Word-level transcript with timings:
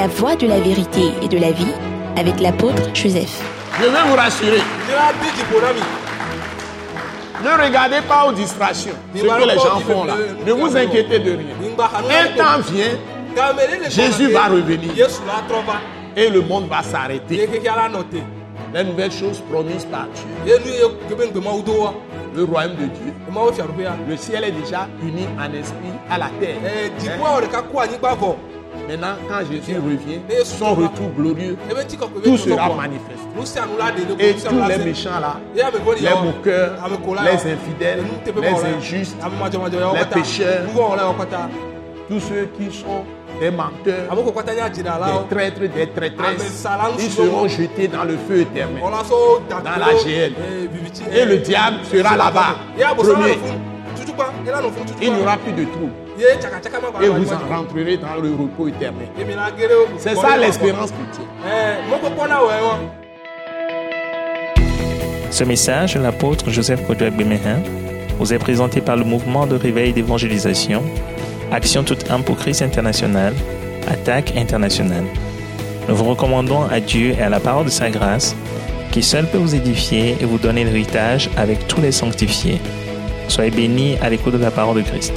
La 0.00 0.06
voie 0.06 0.34
de 0.34 0.46
la 0.46 0.58
vérité 0.58 1.12
et 1.20 1.28
de 1.28 1.36
la 1.36 1.52
vie 1.52 1.74
avec 2.16 2.40
l'apôtre 2.40 2.82
Joseph. 2.94 3.38
Je 3.78 3.84
vais 3.84 3.90
vous 4.08 4.16
rassurer. 4.16 4.62
Ne 7.44 7.62
regardez 7.66 8.00
pas 8.08 8.24
aux 8.26 8.32
distractions, 8.32 8.94
ce 9.14 9.20
que 9.20 9.46
les 9.46 9.58
gens 9.58 9.78
font 9.80 10.04
là. 10.04 10.14
Ne 10.46 10.52
vous 10.54 10.74
inquiétez 10.74 11.18
de 11.18 11.32
rien. 11.32 11.54
Un 11.78 12.28
temps 12.34 12.60
vient, 12.72 12.96
Jésus 13.90 14.28
va 14.28 14.46
revenir 14.46 14.90
et 16.16 16.30
le 16.30 16.40
monde 16.40 16.66
va 16.70 16.82
s'arrêter. 16.82 17.46
Les 18.72 18.84
nouvelles 18.84 19.12
choses 19.12 19.42
promises 19.52 19.84
par 19.84 20.06
Dieu. 20.14 20.56
Le 22.34 22.44
royaume 22.44 22.76
de 22.76 22.86
Dieu. 22.86 23.12
Le 24.08 24.16
ciel 24.16 24.44
est 24.44 24.52
déjà 24.52 24.88
uni 25.02 25.26
en 25.38 25.52
esprit 25.52 25.92
à 26.08 26.16
la 26.16 26.30
terre. 26.40 26.56
Hein? 26.64 26.88
Maintenant, 28.90 29.14
quand 29.28 29.38
Jésus 29.48 29.76
revient, 29.76 30.18
son 30.44 30.74
retour 30.74 31.10
glorieux, 31.16 31.56
tout 32.24 32.36
sera 32.36 32.74
manifeste. 32.74 33.20
Et 34.18 34.34
tous 34.34 34.68
les 34.68 34.78
méchants 34.84 35.20
là, 35.20 35.36
les 35.54 36.14
moqueurs, 36.24 36.72
les 37.22 37.52
infidèles, 37.52 38.02
les 38.40 38.64
injustes, 38.76 39.16
les 39.94 40.04
pécheurs, 40.06 40.62
tous 42.08 42.18
ceux 42.20 42.48
qui 42.58 42.76
sont 42.76 43.04
des 43.38 43.52
menteurs, 43.52 44.08
des 44.10 45.34
traîtres, 45.36 45.60
des 45.60 45.86
traîtresses, 45.86 46.66
ils 46.98 47.10
seront 47.12 47.46
jetés 47.46 47.86
dans 47.86 48.02
le 48.02 48.16
feu 48.28 48.40
éternel, 48.40 48.82
dans 48.82 49.60
la 49.78 49.94
GL. 50.02 50.32
Et 51.12 51.24
le 51.26 51.36
diable 51.38 51.76
sera 51.84 52.16
là-bas, 52.16 52.56
premier. 52.96 53.38
Il 55.00 55.12
n'y 55.14 55.20
aura 55.22 55.36
plus 55.36 55.52
de 55.52 55.64
trous. 55.70 55.90
Et 57.02 57.08
vous 57.08 57.32
en 57.32 57.38
rentrerez 57.48 57.96
dans 57.96 58.16
le 58.22 58.30
repos 58.32 58.68
éternel. 58.68 59.08
C'est 59.98 60.14
ça 60.14 60.36
l'espérance 60.36 60.90
chrétienne. 60.92 61.26
Ce 65.30 65.44
message 65.44 65.94
de 65.94 66.00
l'apôtre 66.00 66.50
Joseph 66.50 66.86
Kodouak 66.86 67.14
Bemehin 67.14 67.60
vous 68.18 68.34
est 68.34 68.38
présenté 68.38 68.80
par 68.80 68.96
le 68.96 69.04
mouvement 69.04 69.46
de 69.46 69.56
réveil 69.56 69.92
d'évangélisation, 69.92 70.82
Action 71.52 71.82
toute 71.82 72.10
âme 72.10 72.22
pour 72.22 72.36
Christ 72.36 72.62
international, 72.62 73.32
Attaque 73.88 74.36
internationale. 74.36 75.04
Nous 75.88 75.94
vous 75.94 76.04
recommandons 76.04 76.64
à 76.64 76.80
Dieu 76.80 77.14
et 77.18 77.22
à 77.22 77.30
la 77.30 77.40
parole 77.40 77.64
de 77.64 77.70
sa 77.70 77.88
grâce, 77.90 78.36
qui 78.92 79.02
seul 79.02 79.26
peut 79.26 79.38
vous 79.38 79.54
édifier 79.54 80.16
et 80.20 80.24
vous 80.24 80.38
donner 80.38 80.64
l'héritage 80.64 81.30
avec 81.36 81.66
tous 81.66 81.80
les 81.80 81.92
sanctifiés. 81.92 82.60
Soyez 83.28 83.50
bénis 83.50 83.96
à 84.02 84.10
l'écoute 84.10 84.34
de 84.34 84.38
la 84.38 84.50
parole 84.50 84.76
de 84.76 84.82
Christ. 84.82 85.14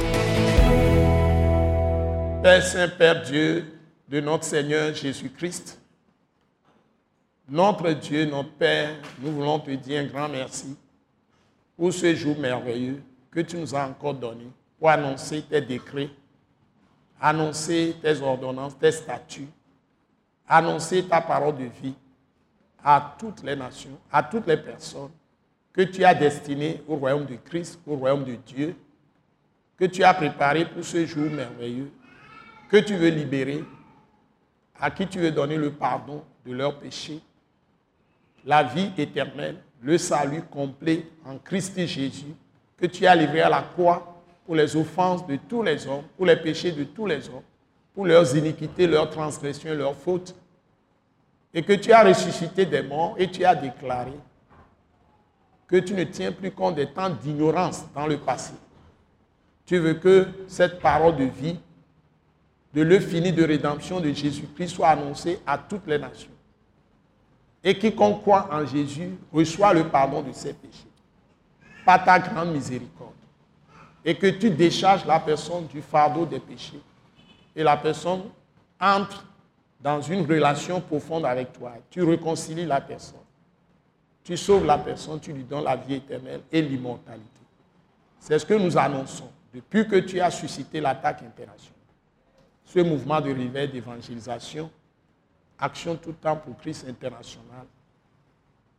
Père 2.44 2.62
Saint, 2.62 2.88
Père 2.90 3.22
Dieu 3.22 3.64
de 4.06 4.20
notre 4.20 4.44
Seigneur 4.44 4.94
Jésus-Christ, 4.94 5.80
notre 7.48 7.90
Dieu, 7.92 8.26
notre 8.26 8.50
Père, 8.50 8.90
nous 9.18 9.32
voulons 9.32 9.58
te 9.58 9.70
dire 9.70 10.02
un 10.02 10.04
grand 10.04 10.28
merci 10.28 10.76
pour 11.74 11.90
ce 11.90 12.14
jour 12.14 12.38
merveilleux 12.38 13.02
que 13.30 13.40
tu 13.40 13.56
nous 13.56 13.74
as 13.74 13.86
encore 13.86 14.12
donné 14.12 14.44
pour 14.78 14.90
annoncer 14.90 15.40
tes 15.40 15.62
décrets, 15.62 16.10
annoncer 17.18 17.96
tes 18.02 18.20
ordonnances, 18.20 18.78
tes 18.78 18.92
statuts, 18.92 19.48
annoncer 20.46 21.02
ta 21.02 21.22
parole 21.22 21.56
de 21.56 21.70
vie 21.82 21.94
à 22.84 23.16
toutes 23.18 23.42
les 23.42 23.56
nations, 23.56 23.98
à 24.12 24.22
toutes 24.22 24.46
les 24.46 24.58
personnes 24.58 25.12
que 25.72 25.80
tu 25.80 26.04
as 26.04 26.14
destinées 26.14 26.82
au 26.86 26.96
royaume 26.96 27.24
de 27.24 27.36
Christ, 27.36 27.80
au 27.86 27.96
royaume 27.96 28.24
de 28.24 28.34
Dieu, 28.34 28.76
que 29.78 29.86
tu 29.86 30.04
as 30.04 30.12
préparé 30.12 30.66
pour 30.66 30.84
ce 30.84 31.06
jour 31.06 31.30
merveilleux 31.30 31.90
que 32.74 32.80
tu 32.80 32.96
veux 32.96 33.08
libérer, 33.08 33.62
à 34.80 34.90
qui 34.90 35.06
tu 35.06 35.20
veux 35.20 35.30
donner 35.30 35.56
le 35.56 35.70
pardon 35.70 36.24
de 36.44 36.52
leurs 36.52 36.76
péchés, 36.76 37.20
la 38.44 38.64
vie 38.64 38.90
éternelle, 38.98 39.58
le 39.80 39.96
salut 39.96 40.42
complet 40.42 41.06
en 41.24 41.38
Christ 41.38 41.78
Jésus, 41.86 42.34
que 42.76 42.86
tu 42.86 43.06
as 43.06 43.14
livré 43.14 43.42
à 43.42 43.48
la 43.48 43.62
croix 43.62 44.20
pour 44.44 44.56
les 44.56 44.74
offenses 44.74 45.24
de 45.24 45.36
tous 45.48 45.62
les 45.62 45.86
hommes, 45.86 46.02
pour 46.16 46.26
les 46.26 46.34
péchés 46.34 46.72
de 46.72 46.82
tous 46.82 47.06
les 47.06 47.28
hommes, 47.28 47.44
pour 47.94 48.06
leurs 48.06 48.36
iniquités, 48.36 48.88
leurs 48.88 49.08
transgressions, 49.08 49.72
leurs 49.72 49.94
fautes, 49.94 50.34
et 51.54 51.62
que 51.62 51.74
tu 51.74 51.92
as 51.92 52.02
ressuscité 52.02 52.66
des 52.66 52.82
morts 52.82 53.14
et 53.18 53.30
tu 53.30 53.44
as 53.44 53.54
déclaré 53.54 54.14
que 55.68 55.76
tu 55.76 55.94
ne 55.94 56.02
tiens 56.02 56.32
plus 56.32 56.50
compte 56.50 56.74
des 56.74 56.88
temps 56.88 57.10
d'ignorance 57.10 57.84
dans 57.94 58.08
le 58.08 58.18
passé. 58.18 58.54
Tu 59.64 59.78
veux 59.78 59.94
que 59.94 60.26
cette 60.48 60.80
parole 60.80 61.14
de 61.14 61.24
vie 61.26 61.56
de 62.74 62.82
l'œuvre 62.82 63.30
de 63.30 63.44
rédemption 63.44 64.00
de 64.00 64.10
Jésus-Christ 64.12 64.68
soit 64.68 64.88
annoncé 64.88 65.38
à 65.46 65.56
toutes 65.56 65.86
les 65.86 65.98
nations. 65.98 66.30
Et 67.62 67.78
quiconque 67.78 68.22
croit 68.22 68.48
en 68.52 68.66
Jésus 68.66 69.16
reçoit 69.32 69.72
le 69.72 69.84
pardon 69.88 70.22
de 70.22 70.32
ses 70.32 70.52
péchés 70.52 70.88
par 71.86 72.04
ta 72.04 72.18
grande 72.18 72.52
miséricorde. 72.52 73.12
Et 74.04 74.14
que 74.16 74.26
tu 74.26 74.50
décharges 74.50 75.06
la 75.06 75.20
personne 75.20 75.66
du 75.66 75.80
fardeau 75.80 76.26
des 76.26 76.40
péchés. 76.40 76.80
Et 77.56 77.62
la 77.62 77.76
personne 77.76 78.22
entre 78.80 79.24
dans 79.80 80.00
une 80.00 80.26
relation 80.26 80.80
profonde 80.80 81.24
avec 81.24 81.52
toi. 81.52 81.74
Tu 81.90 82.02
réconcilies 82.02 82.66
la 82.66 82.80
personne. 82.80 83.18
Tu 84.24 84.36
sauves 84.36 84.66
la 84.66 84.78
personne, 84.78 85.20
tu 85.20 85.32
lui 85.32 85.44
donnes 85.44 85.64
la 85.64 85.76
vie 85.76 85.94
éternelle 85.94 86.40
et 86.50 86.60
l'immortalité. 86.60 87.28
C'est 88.18 88.38
ce 88.38 88.46
que 88.46 88.54
nous 88.54 88.76
annonçons 88.76 89.30
depuis 89.52 89.86
que 89.86 89.96
tu 89.96 90.20
as 90.20 90.30
suscité 90.30 90.80
l'attaque 90.80 91.22
internationale 91.22 91.73
ce 92.64 92.80
mouvement 92.80 93.20
de 93.20 93.32
réveil 93.32 93.68
d'évangélisation, 93.68 94.70
Action 95.58 95.96
tout 95.96 96.12
temps 96.12 96.36
pour 96.36 96.56
Christ 96.56 96.84
international, 96.88 97.66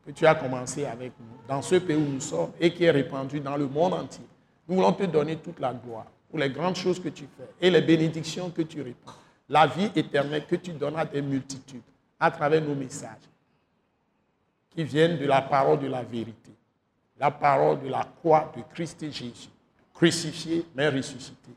que 0.05 0.11
tu 0.11 0.27
as 0.27 0.35
commencé 0.35 0.85
avec 0.85 1.13
nous, 1.19 1.37
dans 1.47 1.61
ce 1.61 1.75
pays 1.75 1.95
où 1.95 1.99
nous 2.05 2.19
sommes 2.19 2.51
et 2.59 2.73
qui 2.73 2.83
est 2.83 2.91
répandu 2.91 3.39
dans 3.39 3.55
le 3.55 3.65
monde 3.67 3.93
entier. 3.93 4.25
Nous 4.67 4.75
voulons 4.75 4.91
te 4.91 5.03
donner 5.03 5.37
toute 5.37 5.59
la 5.59 5.73
gloire 5.73 6.07
pour 6.29 6.37
les 6.37 6.49
grandes 6.49 6.75
choses 6.75 7.01
que 7.01 7.09
tu 7.09 7.23
fais 7.37 7.47
et 7.61 7.71
les 7.71 7.81
bénédictions 7.81 8.49
que 8.49 8.61
tu 8.63 8.81
répands. 8.81 9.13
La 9.47 9.67
vie 9.67 9.89
éternelle 9.95 10.45
que 10.45 10.57
tu 10.57 10.73
donnes 10.73 10.97
à 10.97 11.05
des 11.05 11.21
multitudes 11.21 11.81
à 12.19 12.29
travers 12.29 12.61
nos 12.61 12.75
messages 12.75 13.29
qui 14.71 14.83
viennent 14.83 15.17
de 15.17 15.25
la 15.25 15.41
parole 15.41 15.79
de 15.79 15.87
la 15.87 16.03
vérité, 16.03 16.51
la 17.17 17.31
parole 17.31 17.81
de 17.81 17.87
la 17.87 18.03
croix 18.19 18.51
de 18.55 18.61
Christ 18.73 19.01
Jésus, 19.11 19.49
crucifié 19.93 20.65
mais 20.75 20.89
ressuscité 20.89 21.51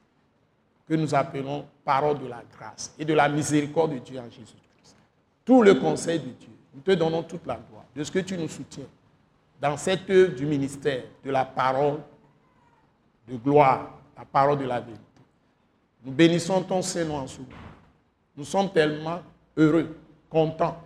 que 0.88 0.94
nous 0.94 1.14
appelons 1.14 1.66
parole 1.84 2.18
de 2.18 2.26
la 2.26 2.42
grâce 2.56 2.94
et 2.98 3.04
de 3.04 3.12
la 3.12 3.28
miséricorde 3.28 3.92
de 3.92 3.98
Dieu 3.98 4.18
en 4.18 4.30
Jésus-Christ. 4.30 4.96
Tout 5.44 5.62
le 5.62 5.74
conseil 5.74 6.18
de 6.18 6.30
Dieu, 6.30 6.48
nous 6.74 6.80
te 6.80 6.92
donnons 6.92 7.22
toute 7.22 7.46
la 7.46 7.56
gloire 7.56 7.84
de 7.94 8.02
ce 8.02 8.10
que 8.10 8.20
tu 8.20 8.38
nous 8.38 8.48
soutiens 8.48 8.86
dans 9.60 9.76
cette 9.76 10.08
œuvre 10.08 10.34
du 10.34 10.46
ministère 10.46 11.02
de 11.22 11.30
la 11.30 11.44
parole 11.44 11.98
de 13.28 13.36
gloire, 13.36 13.98
la 14.16 14.24
parole 14.24 14.58
de 14.58 14.64
la 14.64 14.80
vérité. 14.80 15.02
Nous 16.04 16.12
bénissons 16.12 16.62
ton 16.62 16.80
Seigneur 16.80 17.16
en 17.16 17.26
sous. 17.26 17.44
Nous 18.36 18.44
sommes 18.44 18.70
tellement 18.70 19.20
heureux, 19.56 19.96
contents 20.30 20.80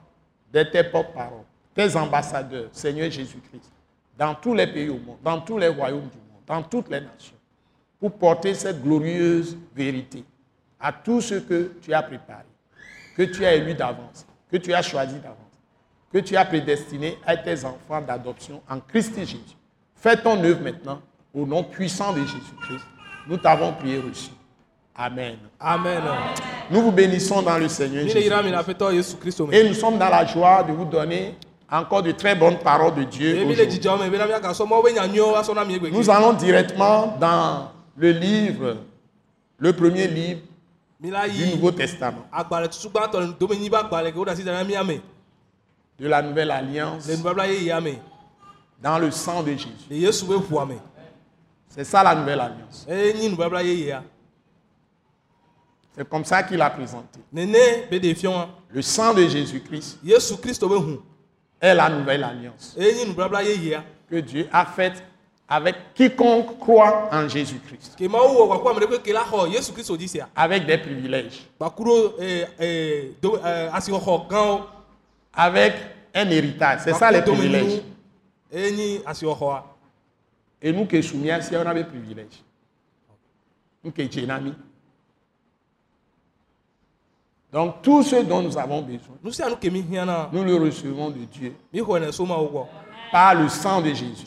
d'être 0.53 0.73
tes 0.73 0.85
porte-parole, 0.85 1.45
tes 1.75 1.95
ambassadeurs, 1.97 2.69
Seigneur 2.73 3.11
Jésus-Christ, 3.11 3.71
dans 4.19 4.35
tous 4.35 4.55
les 4.55 4.67
pays 4.67 4.89
au 4.89 4.99
monde, 4.99 5.19
dans 5.23 5.41
tous 5.41 5.59
les 5.59 5.69
royaumes 5.69 6.09
du 6.09 6.17
monde, 6.17 6.43
dans 6.47 6.63
toutes 6.63 6.89
les 6.89 7.01
nations 7.01 7.37
pour 8.03 8.11
porter 8.11 8.53
cette 8.53 8.83
glorieuse 8.83 9.57
vérité 9.77 10.25
à 10.81 10.91
tout 10.91 11.21
ce 11.21 11.37
que 11.37 11.71
tu 11.81 11.95
as 11.95 12.03
préparé, 12.03 12.43
que 13.17 13.23
tu 13.23 13.47
as 13.47 13.55
élu 13.55 13.75
d'avance, 13.75 14.27
que 14.51 14.57
tu 14.57 14.75
as 14.75 14.83
choisi 14.83 15.15
d'avance, 15.21 15.37
que 16.13 16.19
tu 16.19 16.37
as 16.37 16.45
prédestiné 16.45 17.17
à 17.25 17.37
tes 17.37 17.65
enfants 17.65 18.01
d'adoption 18.05 18.61
en 18.69 18.81
Christ 18.81 19.17
Jésus. 19.19 19.39
Fais 19.95 20.17
ton 20.17 20.43
œuvre 20.43 20.63
maintenant 20.63 21.01
au 21.33 21.47
nom 21.47 21.63
puissant 21.63 22.13
de 22.13 22.23
Jésus-Christ. 22.23 22.85
Nous 23.29 23.37
t'avons 23.37 23.73
prié 23.73 24.01
reçu. 24.01 24.31
Amen. 24.97 25.37
Amen. 25.61 26.03
Nous 26.73 26.83
vous 26.83 26.91
bénissons 26.91 27.41
dans 27.41 27.57
le 27.57 27.69
Seigneur 27.69 28.09
Jésus. 28.09 28.29
Et 29.53 29.69
nous 29.69 29.75
sommes 29.75 29.99
dans 29.99 30.09
la 30.09 30.27
joie 30.27 30.65
de 30.65 30.73
vous 30.73 30.87
donner 30.87 31.37
encore 31.71 32.03
de 32.03 32.11
très 32.11 32.35
bonnes 32.35 32.59
paroles 32.59 32.97
de 32.97 33.05
Dieu. 33.05 33.45
Nous 35.93 36.11
allons 36.11 36.33
directement 36.33 37.17
dans 37.21 37.71
le 37.97 38.11
livre, 38.13 38.77
le 39.59 39.73
premier 39.73 40.07
livre 40.09 40.41
du 41.01 41.11
Nouveau 41.11 41.71
Testament. 41.73 42.27
De 45.99 46.09
la 46.09 46.23
Nouvelle 46.23 46.51
Alliance. 46.51 47.07
Dans 48.83 48.99
le 48.99 49.11
sang 49.11 49.43
de 49.43 49.53
Jésus. 49.53 50.13
C'est 51.69 51.85
ça 51.85 52.03
la 52.03 52.15
Nouvelle 52.15 52.41
Alliance. 52.41 52.87
C'est 55.95 56.09
comme 56.09 56.25
ça 56.25 56.43
qu'il 56.43 56.61
a 56.63 56.71
présenté. 56.71 57.21
Le 57.33 58.83
sang 58.83 59.13
de 59.15 59.27
Jésus-Christ 59.29 59.99
est 61.61 61.75
la 61.75 61.89
Nouvelle 61.91 62.25
Alliance. 62.25 62.77
Que 64.11 64.17
Dieu 64.17 64.49
a 64.53 64.67
faite 64.67 65.03
avec 65.55 65.93
quiconque 65.95 66.59
croit 66.59 67.11
en 67.13 67.29
Jésus-Christ, 67.29 67.99
avec 70.35 70.65
des 70.65 70.79
privilèges, 70.79 71.47
ee 72.59 73.11
asixɔxɔ 73.71 74.29
gãwo 74.31 74.61
avec 75.35 75.75
un 76.15 76.31
héritage. 76.31 76.81
C'est 76.85 76.95
ça 76.95 77.11
les 77.11 77.21
privilèges. 77.21 77.83
Et 80.63 80.73
nous 80.73 80.87
qui 80.87 81.03
sommes 81.03 81.27
ici, 81.27 81.55
on 81.55 81.67
a 81.67 81.75
des 81.75 81.85
privilèges. 81.85 82.43
Nous 83.85 83.91
qui 83.91 84.11
sommes 84.11 84.31
amis. 84.31 84.55
Donc 87.53 87.83
tout 87.83 88.03
ce 88.03 88.17
dont 88.23 88.41
nous 88.41 88.57
avons 88.57 88.81
besoin, 88.81 89.17
nous 90.33 90.45
le 90.45 90.55
recevons 90.57 91.11
de 91.11 91.25
Dieu 91.27 91.55
par 93.13 93.35
le 93.35 93.49
sang 93.49 93.81
de 93.81 93.89
Jésus. 93.93 94.27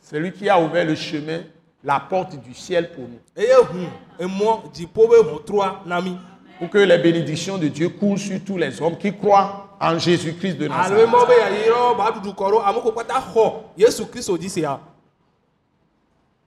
C'est 0.00 0.20
lui 0.20 0.32
qui 0.32 0.48
a 0.48 0.60
ouvert 0.60 0.84
le 0.86 0.94
chemin, 0.94 1.40
la 1.82 2.00
porte 2.00 2.36
du 2.42 2.54
ciel 2.54 2.92
pour 2.92 3.04
nous. 3.08 3.18
Pour 6.58 6.70
que 6.70 6.78
les 6.78 6.98
bénédictions 6.98 7.58
de 7.58 7.66
Dieu 7.68 7.88
coulent 7.88 8.18
sur 8.18 8.42
tous 8.44 8.56
les 8.56 8.80
hommes 8.80 8.96
qui 8.96 9.12
croient 9.12 9.76
en 9.80 9.98
Jésus-Christ 9.98 10.54
de 10.54 10.68
Nazareth. 10.68 11.08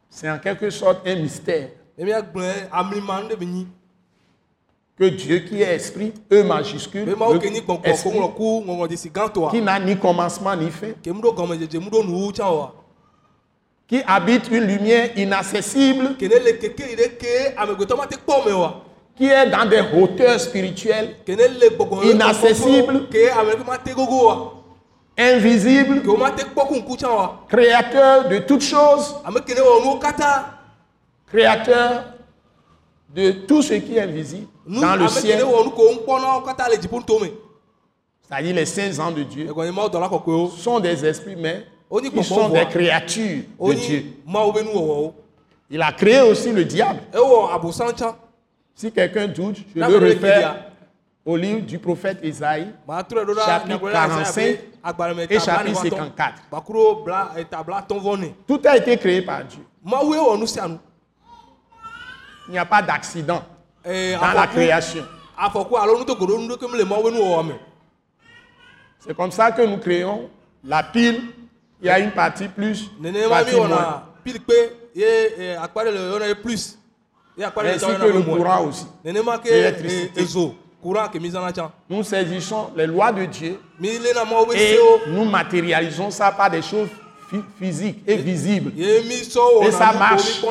C'est 0.09 0.30
en 0.31 0.39
quelque 0.39 0.69
sorte 0.69 1.06
un 1.06 1.15
mystère 1.15 1.69
emi 1.98 2.13
agblẽ 2.13 2.69
amlima 2.71 3.21
nu 3.21 3.30
ɖe 3.30 3.36
be 3.39 3.45
nyi 3.45 3.68
que 4.98 5.06
Dieu 5.06 5.40
qui 5.40 5.62
est 5.62 5.76
esprit, 5.76 6.12
E 6.32 6.42
majuscule, 6.44 7.06
le 7.06 7.14
esprit, 7.84 8.12
qui 9.52 9.62
n'a 9.62 9.80
ni 9.80 9.96
commencement 9.96 10.56
ni 10.56 10.72
fin, 10.72 10.88
qui 13.88 14.02
habite 14.08 14.50
une 14.50 14.64
lumière 14.64 15.16
inaccessible, 15.16 16.16
qui 16.18 16.26
est 19.26 19.50
dans 19.50 19.66
des 19.70 19.82
hauteurs 19.96 20.40
spirituelles, 20.40 21.16
ke 21.26 21.32
ne 21.32 21.48
le 21.60 21.70
gbɔgbɔ 21.76 22.04
ye 22.04 22.12
Inaccessible. 22.12 22.94
kɔkɔƒewo, 22.94 23.10
ke 23.10 23.32
ame 23.40 23.52
ɖe 23.54 23.66
ma 23.66 23.78
te 23.78 23.94
gogo 23.94 24.28
oa 24.28 24.54
invisible, 25.18 26.02
ke 26.02 26.08
wo 26.08 26.18
ma 26.18 26.32
te 26.32 26.44
kpɔ 26.44 26.68
ku 26.68 26.76
ŋku 26.76 26.98
tsã 26.98 27.10
oa 27.10 27.46
créateur 27.50 28.30
de 28.30 28.40
toutes 28.40 28.62
choses, 28.62 29.16
créateur 31.32 32.04
de 33.16 33.32
tout 33.48 33.62
ce 33.64 33.74
qui 33.76 33.98
est 33.98 34.02
invisible 34.02 34.48
nu 34.68 34.80
dans 34.80 34.96
le 34.96 35.08
ciel, 35.08 35.44
c'est-à-dire 38.30 38.56
les 38.56 38.66
saints 38.66 39.00
ans 39.00 39.12
de 39.12 39.24
Dieu, 39.24 39.48
sont 40.58 40.80
des 40.80 41.06
esprits, 41.06 41.36
mais 41.38 41.66
ils 42.04 42.24
sont 42.24 42.50
des 42.50 42.66
créatures 42.66 43.44
de 43.60 43.74
Dieu. 43.74 44.06
Il 45.69 45.81
a 45.81 45.92
créé 45.92 46.22
aussi 46.22 46.52
le 46.52 46.66
diable. 46.66 47.00
Si 48.75 48.92
quelqu'un 48.92 49.28
doute, 49.28 49.58
je 49.75 49.80
le 49.80 49.98
réfère 49.98 50.68
au 51.25 51.36
livre 51.36 51.62
du 51.62 51.78
prophète 51.78 52.19
Isaïe, 52.24 52.68
Chapitre 52.88 53.25
nyagblɔɖila 53.25 54.22
Isaiah 54.22 54.54
45 54.54 54.54
be 54.54 54.60
agbalẽme 54.84 55.19
et 55.30 55.40
chapitre 55.40 55.81
blaene 55.81 55.92
54. 55.92 56.42
bakuro 56.50 57.04
bla 57.04 57.31
eta 57.36 57.64
bla 57.64 57.81
tɔn 57.88 58.00
vɔ 58.00 58.18
nɛ 58.18 58.34
Tout 58.48 58.62
a 58.64 58.78
été 58.78 58.98
créé 58.98 59.22
par 59.22 59.44
Dieu. 59.44 59.60
Il 62.48 62.52
n'y 62.52 62.58
a 62.58 62.66
pas 62.66 62.81
d'accident 62.81 63.44
dans 64.16 64.34
la 64.34 64.48
création. 64.48 65.04
C'est 69.00 69.16
comme 69.16 69.31
ça 69.31 69.51
que 69.51 69.62
nous 69.62 69.78
créons 69.78 70.30
la 70.63 70.84
pile. 70.84 71.22
Il 71.81 71.86
y 71.86 71.89
a 71.89 72.00
une 72.00 72.12
partie 72.12 72.48
plus, 72.48 72.89
partie 73.30 73.51
moins. 73.68 74.04
Ainsi 77.75 77.86
que 78.00 78.06
le 78.07 78.19
courant 78.38 78.66
aussi. 78.66 78.88
L'électricité. 79.51 80.22
tsã 80.22 80.56
Nous 81.90 82.04
saisissons 82.04 82.72
les 82.75 82.88
lois 82.88 83.12
de 83.12 83.25
Dieu 83.25 83.60
et 84.56 84.75
nous 85.12 85.25
matérialisons 85.25 86.10
ça 86.12 86.31
par 86.31 86.50
des 86.50 86.63
choses 86.63 86.90
phy- 87.30 87.44
physiques 87.60 88.01
et 88.07 88.16
visibles. 88.18 88.72
Et 89.63 89.72
ça 89.72 89.92
marche. 90.00 90.42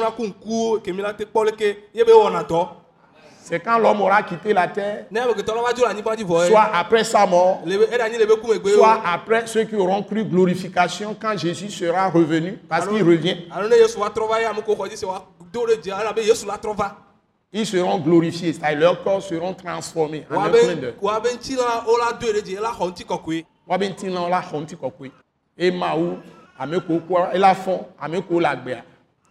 C'est 3.48 3.60
quand 3.60 3.78
l'homme 3.78 4.00
aura 4.00 4.22
quitté 4.24 4.52
la 4.52 4.66
terre, 4.66 5.06
soit 6.48 6.68
après 6.74 7.04
sa 7.04 7.24
mort, 7.26 7.60
soit 8.74 9.00
après 9.04 9.46
ceux 9.46 9.62
qui 9.64 9.76
auront 9.76 10.02
cru 10.02 10.24
glorification 10.24 11.14
quand 11.20 11.36
Jésus 11.38 11.70
sera 11.70 12.08
revenu, 12.08 12.58
parce 12.68 12.88
qu'il 12.88 13.02
revient. 13.04 13.36
Ils 17.52 17.64
seront 17.66 17.98
glorifiés, 17.98 18.52
c'est-à-dire 18.52 18.80
leurs 18.80 19.04
corps 19.04 19.22
seront 19.22 19.54
transformés 19.54 20.26
en 20.28 20.34
un 20.42 20.50
clin 20.50 20.74
d'œil. 20.80 20.94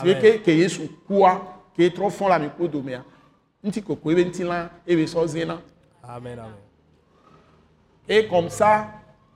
si 0.01 0.15
ke 0.15 0.43
ke 0.43 0.51
yesu 0.51 0.89
kua 1.07 1.41
ke 1.75 1.89
trɔ 1.89 2.09
fɔ 2.09 2.39
le 2.59 2.67
domea 2.67 3.03
ŋuti 3.63 3.81
kɔkɔe 3.81 4.15
be 4.15 4.25
ŋuti 4.25 4.43
lã 4.43 4.69
ebe 4.87 5.05
sɔ 5.05 5.27
zena. 5.27 5.61
Amen 6.03 6.39
amen. 6.39 6.53
Et 8.07 8.27
comme 8.27 8.49
ça 8.49 8.87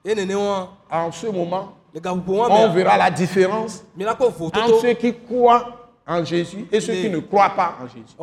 nenema 0.06 0.69
en 0.92 1.12
ce 1.12 1.27
moment 1.27 1.74
on 2.01 2.69
verra 2.69 2.98
la 2.98 3.10
différence 3.10 3.83
entre 4.00 4.81
ceux 4.81 4.94
qui 4.94 5.13
croient 5.13 5.89
en 6.07 6.24
Jésus 6.24 6.68
et 6.72 6.80
ceux 6.80 6.94
qui 6.94 7.10
ne 7.10 7.19
croient 7.19 7.50
pas 7.50 7.77
en 7.81 7.88
Jésus. 7.88 8.15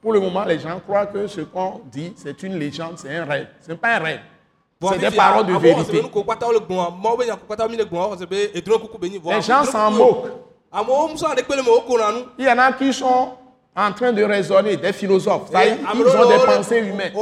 Pour 0.00 0.12
le 0.12 0.20
moment, 0.20 0.44
les 0.44 0.58
gens 0.58 0.78
croient 0.80 1.06
que 1.06 1.26
ce 1.26 1.40
qu'on 1.40 1.80
dit, 1.90 2.12
c'est 2.16 2.42
une 2.42 2.58
légende, 2.58 2.94
c'est 2.96 3.16
un 3.16 3.24
rêve. 3.24 3.48
Ce 3.60 3.70
n'est 3.72 3.76
pas 3.78 3.96
un 3.96 3.98
rêve. 3.98 4.20
C'est 4.90 4.98
des 4.98 5.10
paroles 5.16 5.46
de 5.46 5.54
vérité. 5.54 6.02
Les 9.24 9.42
gens 9.42 9.64
s'en 9.64 9.90
moquent. 9.90 10.26
nu 10.72 12.22
Il 12.38 12.44
y 12.44 12.48
en 12.50 12.58
a 12.58 12.72
qui 12.72 12.92
sont 12.92 13.30
en 13.78 13.92
train 13.92 14.12
de 14.12 14.22
raisonner, 14.22 14.76
des 14.76 14.92
philosophes. 14.92 15.50
Ça, 15.52 15.64
ils 15.66 15.74
ont 15.74 16.28
des 16.28 16.44
pensées 16.44 16.78
humaines. 16.78 17.12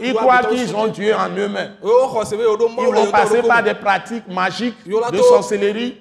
Ils 0.00 0.14
croient 0.14 0.42
qu'ils 0.44 0.74
ont 0.76 0.86
Dieu 0.88 1.14
en 1.14 1.28
eux-mêmes. 1.36 1.76
xɔ 1.82 2.24
se 2.26 2.36
be 2.36 2.44
woɖo 2.46 2.68
Ils 2.78 2.94
vont 2.94 3.10
passer 3.10 3.42
par 3.42 3.62
des 3.62 3.74
pratiques 3.74 4.28
magiques 4.28 4.76
de 4.86 5.18
sorcellerie 5.18 6.00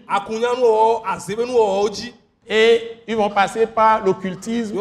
et 2.50 2.82
ils 3.08 3.16
vont 3.16 3.30
passer 3.30 3.68
par 3.68 4.04
l'occultisme, 4.04 4.76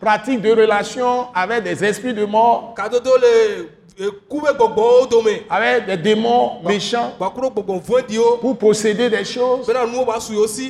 pratique 0.00 0.40
de 0.40 0.50
relations 0.50 1.26
avec 1.32 1.62
des 1.62 1.84
esprits 1.84 2.12
de 2.12 2.24
mort, 2.24 2.74
dome. 5.10 5.24
Avec 5.48 5.86
des 5.86 5.96
démons 5.98 6.62
méchants 6.64 7.12
pour 8.40 8.58
posséder 8.58 9.08
des 9.10 9.24
choses, 9.24 9.70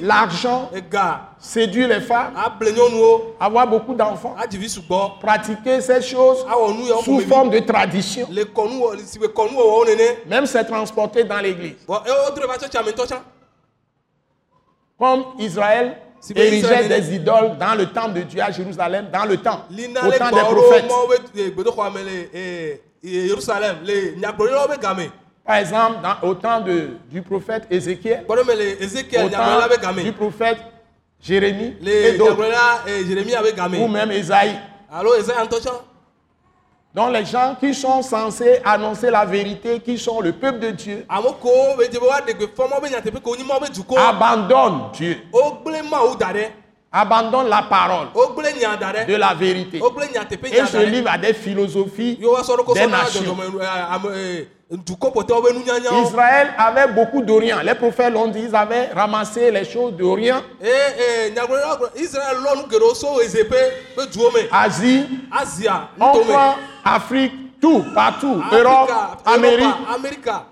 l'argent, 0.02 0.68
ega 0.74 1.20
séduire 1.38 1.88
les 1.88 2.00
femmes, 2.00 2.34
avoir 3.38 3.66
beaucoup 3.66 3.94
d'enfants, 3.94 4.34
pratiquer 5.20 5.80
ces 5.80 6.02
choses 6.02 6.44
sous 7.04 7.20
forme 7.20 7.50
de 7.50 7.60
tradition. 7.60 8.26
Même 10.28 10.46
c'est 10.46 10.64
transporté 10.64 11.24
dans 11.24 11.38
l'église. 11.40 11.76
Comme 15.00 15.24
Israël 15.38 15.96
érigeait 16.36 16.88
des 16.88 17.14
idoles 17.14 17.56
dans 17.58 17.74
le 17.74 17.86
temple 17.86 18.12
de 18.12 18.20
Dieu 18.22 18.42
à 18.42 18.50
Jérusalem, 18.50 19.06
dans 19.10 19.24
le 19.24 19.38
temps, 19.38 19.64
au 20.06 20.10
temps 20.18 20.30
des 20.30 20.40
prophètes. 20.42 20.84
e, 22.34 22.80
e, 23.02 23.28
e, 23.88 24.14
nyagblɔɖilawo 24.20 24.68
be 24.68 24.78
game 24.80 25.10
Par 25.46 25.56
exemple, 25.56 25.96
dans- 26.02 26.28
au 26.28 26.34
temps 26.34 26.60
de- 26.60 26.90
du 27.10 27.22
prophète 27.22 27.64
Ézéchiel, 27.70 28.24
au 28.28 29.28
temps 29.30 29.38
du 30.04 30.12
prophète 30.12 30.58
Jérémie 31.22 31.76
et 31.86 32.12
d'autres, 32.18 32.36
ou 33.80 33.88
même 33.88 34.10
Esaïe. 34.12 34.58
tsã 35.60 35.70
Donc 36.92 37.12
les 37.12 37.24
gens 37.24 37.54
qui 37.60 37.72
sont 37.72 38.02
censés 38.02 38.58
annoncer 38.64 39.10
la 39.10 39.24
vérité, 39.24 39.78
qui 39.78 39.96
sont 39.96 40.20
le 40.20 40.32
peuple 40.32 40.58
de 40.58 40.70
Dieu, 40.70 41.06
abandonnent 41.08 41.76
Dieu, 44.92 45.18
abandonnent 46.92 47.48
la 47.48 47.62
parole 47.62 48.08
de 49.06 49.14
la 49.14 49.34
vérité. 49.34 49.78
Et 49.78 50.66
se 50.66 50.84
livrent 50.84 51.12
à 51.12 51.18
des 51.18 51.32
philosophies 51.32 52.18
ye 52.20 52.26
woasɔ 52.26 52.56
ɖo 52.56 52.64
ko 52.64 52.74
des 52.74 52.80
sɔna 52.80 53.04
nations. 53.04 53.36
Israël 56.06 56.48
avait 56.56 56.92
beaucoup 56.92 57.22
d'Orient. 57.22 57.58
Les 57.64 57.74
prophètes 57.74 58.12
l'ont 58.12 58.28
dit, 58.28 58.44
ils 58.48 58.54
avaient 58.54 58.86
ramassé 58.94 59.50
les 59.50 59.64
choses 59.64 59.94
d'Orient, 59.94 60.42
duwo 64.12 64.30
me 64.30 64.42
Asie, 64.52 65.06
enfin 65.98 66.54
Afrique, 66.84 67.32
tout, 67.60 67.84
partout, 67.94 68.40
Europe, 68.52 68.90
Amérique, 69.26 69.66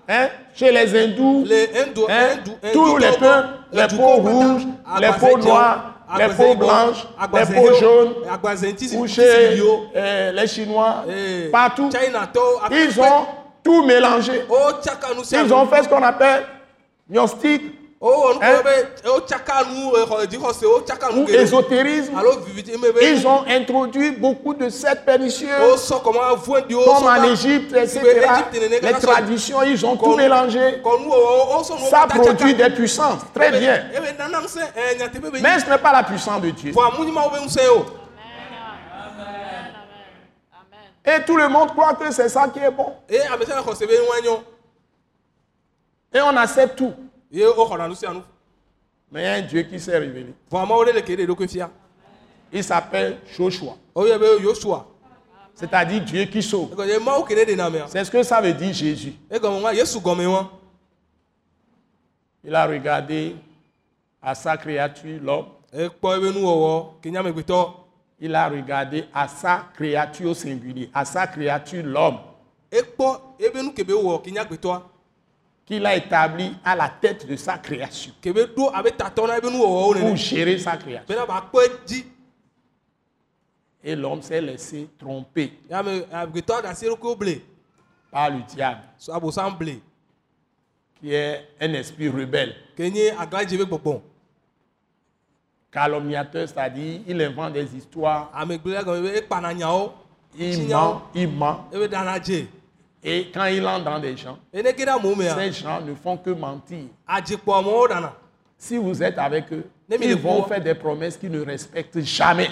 hein, 0.09 0.29
chez 0.53 0.73
les 0.73 0.95
hindous, 0.97 1.45
le 1.49 1.81
indo 1.81 2.07
hein, 2.11 2.41
tous 2.73 2.97
les 2.97 3.13
peuples, 3.13 3.49
les 3.73 3.87
peaux 3.87 4.17
rouges, 4.17 4.63
les 5.01 5.13
peaux 5.13 5.39
noires, 5.39 5.95
les 6.19 6.29
peaux 6.29 6.55
blanches, 6.57 7.07
les 7.33 7.55
peaux 7.55 7.75
jaunes, 7.75 8.15
ou 8.97 9.07
chez 9.07 9.61
euh, 9.97 10.33
les 10.33 10.47
Chinois, 10.49 11.05
Eh, 11.09 11.51
partout. 11.51 11.89
Ils 12.71 13.01
ont 13.01 13.27
tout 13.69 13.83
mélangé. 13.85 14.45
o 14.49 14.73
tsaka 14.81 15.09
nu 15.15 15.25
sia 15.25 15.43
Ils 15.43 15.53
ont 15.53 15.67
fait 15.67 15.83
ce 15.83 15.89
qu'on 15.89 16.03
appelle 16.03 16.47
gnostic 17.11 17.63
o 18.01 18.09
wɔ 18.09 18.35
nu 18.35 18.41
Hein? 18.41 18.55
kɔ 18.57 18.65
be 18.65 19.09
o 19.11 19.21
tsaka 19.21 19.55
nu 19.71 19.93
exɔ 19.93 20.27
dzixɔse 20.27 20.65
o 20.65 20.81
tsaka 20.81 21.09
nu 21.13 21.25
ou 21.25 21.29
ésotérisme. 21.29 22.15
Ils 23.03 23.27
ont 23.27 23.45
introduit 23.47 24.13
beaucoup 24.13 24.55
de 24.55 24.71
sectes 24.71 25.05
pernicieuses, 25.05 25.93
avɔdiwo 25.93 26.85
comme 26.85 27.07
en 27.09 27.25
Égypte, 27.25 27.75
etc. 27.77 28.01
Les 28.83 28.93
traditions, 28.93 29.63
ils 29.63 29.85
ont 29.85 29.97
tout 29.97 30.17
mélangé. 30.17 30.81
Ça 31.91 32.07
produit 32.09 32.55
des 32.55 32.71
puissances. 32.71 33.21
Très 33.35 33.51
bien. 33.59 33.83
ebe 33.95 34.17
nana 34.19 34.39
ŋusẽ 34.41 34.63
ɛ 34.63 34.99
nyateƒe 34.99 35.31
be 35.31 35.43
Mais 35.43 35.59
ce 35.59 35.69
n'est 35.69 35.79
pas 35.79 35.93
la 35.93 36.05
puissance 36.05 36.41
de 36.41 36.51
Dieu. 36.51 36.73
Et 41.09 41.25
tout 41.25 41.37
le 41.39 41.49
monde 41.49 41.71
croit 41.71 41.95
que 41.95 42.11
c'est 42.13 42.29
ça 42.29 42.49
qui 42.49 42.59
est 42.59 42.71
bon. 42.71 42.93
nua 43.09 44.21
nyo 44.23 44.43
Et 46.13 46.21
on 46.21 46.37
accepte 46.37 46.77
tout. 46.77 46.93
ye 47.31 47.45
o 47.47 47.65
xɔna 47.67 47.89
nu 47.89 47.95
sia 47.95 48.13
nu 48.13 48.21
Mais 49.11 49.23
il 49.23 49.25
y 49.25 49.29
a 49.29 49.33
un 49.35 49.43
Dieu 49.43 49.63
qui 49.63 49.81
s'est 49.81 49.97
révélé. 49.97 50.35
Il 52.53 52.65
s'appelle 52.65 53.19
Joshua. 53.37 53.77
be 53.95 54.43
yosua 54.43 54.87
C'est-à-dire 55.55 56.03
Dieu 56.03 56.25
qui 56.25 56.43
sauve. 56.43 56.75
ɖena 56.75 57.71
mea 57.71 57.87
C'est 57.89 58.05
ce 58.05 58.11
que 58.11 58.23
ça 58.23 58.41
veut 58.43 58.53
dire 58.53 58.73
Jésus. 58.75 59.15
Il 62.45 62.55
a 62.55 62.67
regardé 62.67 63.35
à 64.23 64.35
sa 64.35 64.57
créature, 64.59 65.21
l'homme. 65.23 65.47
Il 68.21 68.35
a 68.35 68.49
regardé 68.49 69.05
à 69.15 69.29
sa 69.29 69.69
créature 69.75 70.31
au 70.31 70.35
singulier, 70.35 70.91
à 70.93 71.05
sa 71.05 71.27
créature, 71.27 71.85
l'homme, 71.85 72.19
ke 72.71 74.31
nyagbetɔa 74.31 74.83
qu'il 75.69 75.85
a 75.85 75.95
établi 75.95 76.51
à 76.65 76.75
la 76.75 76.89
tête 76.89 77.27
de 77.27 77.37
sa 77.37 77.59
création. 77.59 78.13
Pour 78.23 78.43
gérer 80.17 80.59
sa 80.59 80.77
création. 80.79 81.05
bena 81.07 81.27
ba 81.27 81.43
kpɔ 81.51 81.61
edzi 81.67 82.07
Et 83.85 83.95
l'homme 83.95 84.23
s'est 84.23 84.41
laissé 84.41 84.89
tromper. 84.99 85.53
Eɖokuiwo 85.71 87.17
ble 87.17 87.41
par 88.11 88.31
le 88.31 88.41
diable, 88.43 88.81
qui 90.99 91.13
est 91.13 91.49
un 91.61 91.75
esprit 91.75 92.09
rebelle, 92.09 92.55
ke 92.75 92.89
nye 92.91 93.11
aglãdzi 93.19 93.59
be 93.59 93.65
gbɔgbɔ 93.69 94.01
calomniateur, 95.79 96.49
c'est-à-dire 96.49 97.01
il 97.07 97.23
invente 97.23 97.53
des 97.53 97.77
histoires, 97.77 98.31
nyawo 99.55 99.93
il 100.39 100.69
ment, 100.69 101.03
il 101.15 101.29
ment. 101.29 101.67
Et 103.03 103.31
quand 103.33 103.45
il 103.47 103.65
entre 103.67 103.85
dans 103.85 103.99
des 104.01 104.17
gens, 104.17 104.39
mea 104.53 105.35
ces 105.37 105.53
gens 105.53 105.81
ne 105.81 105.95
font 105.95 106.17
que 106.17 106.31
mentir. 106.31 106.87
Si 108.57 108.77
vous 108.77 109.03
êtes 109.03 109.19
avec 109.19 109.53
eux, 109.53 109.65
ils 110.01 110.17
vont 110.17 110.43
faire 110.45 110.61
des 110.61 110.75
promesses 110.75 111.17
qu'ils 111.17 111.31
ne 111.31 111.45
respectent 111.45 112.01
jamais. 112.01 112.49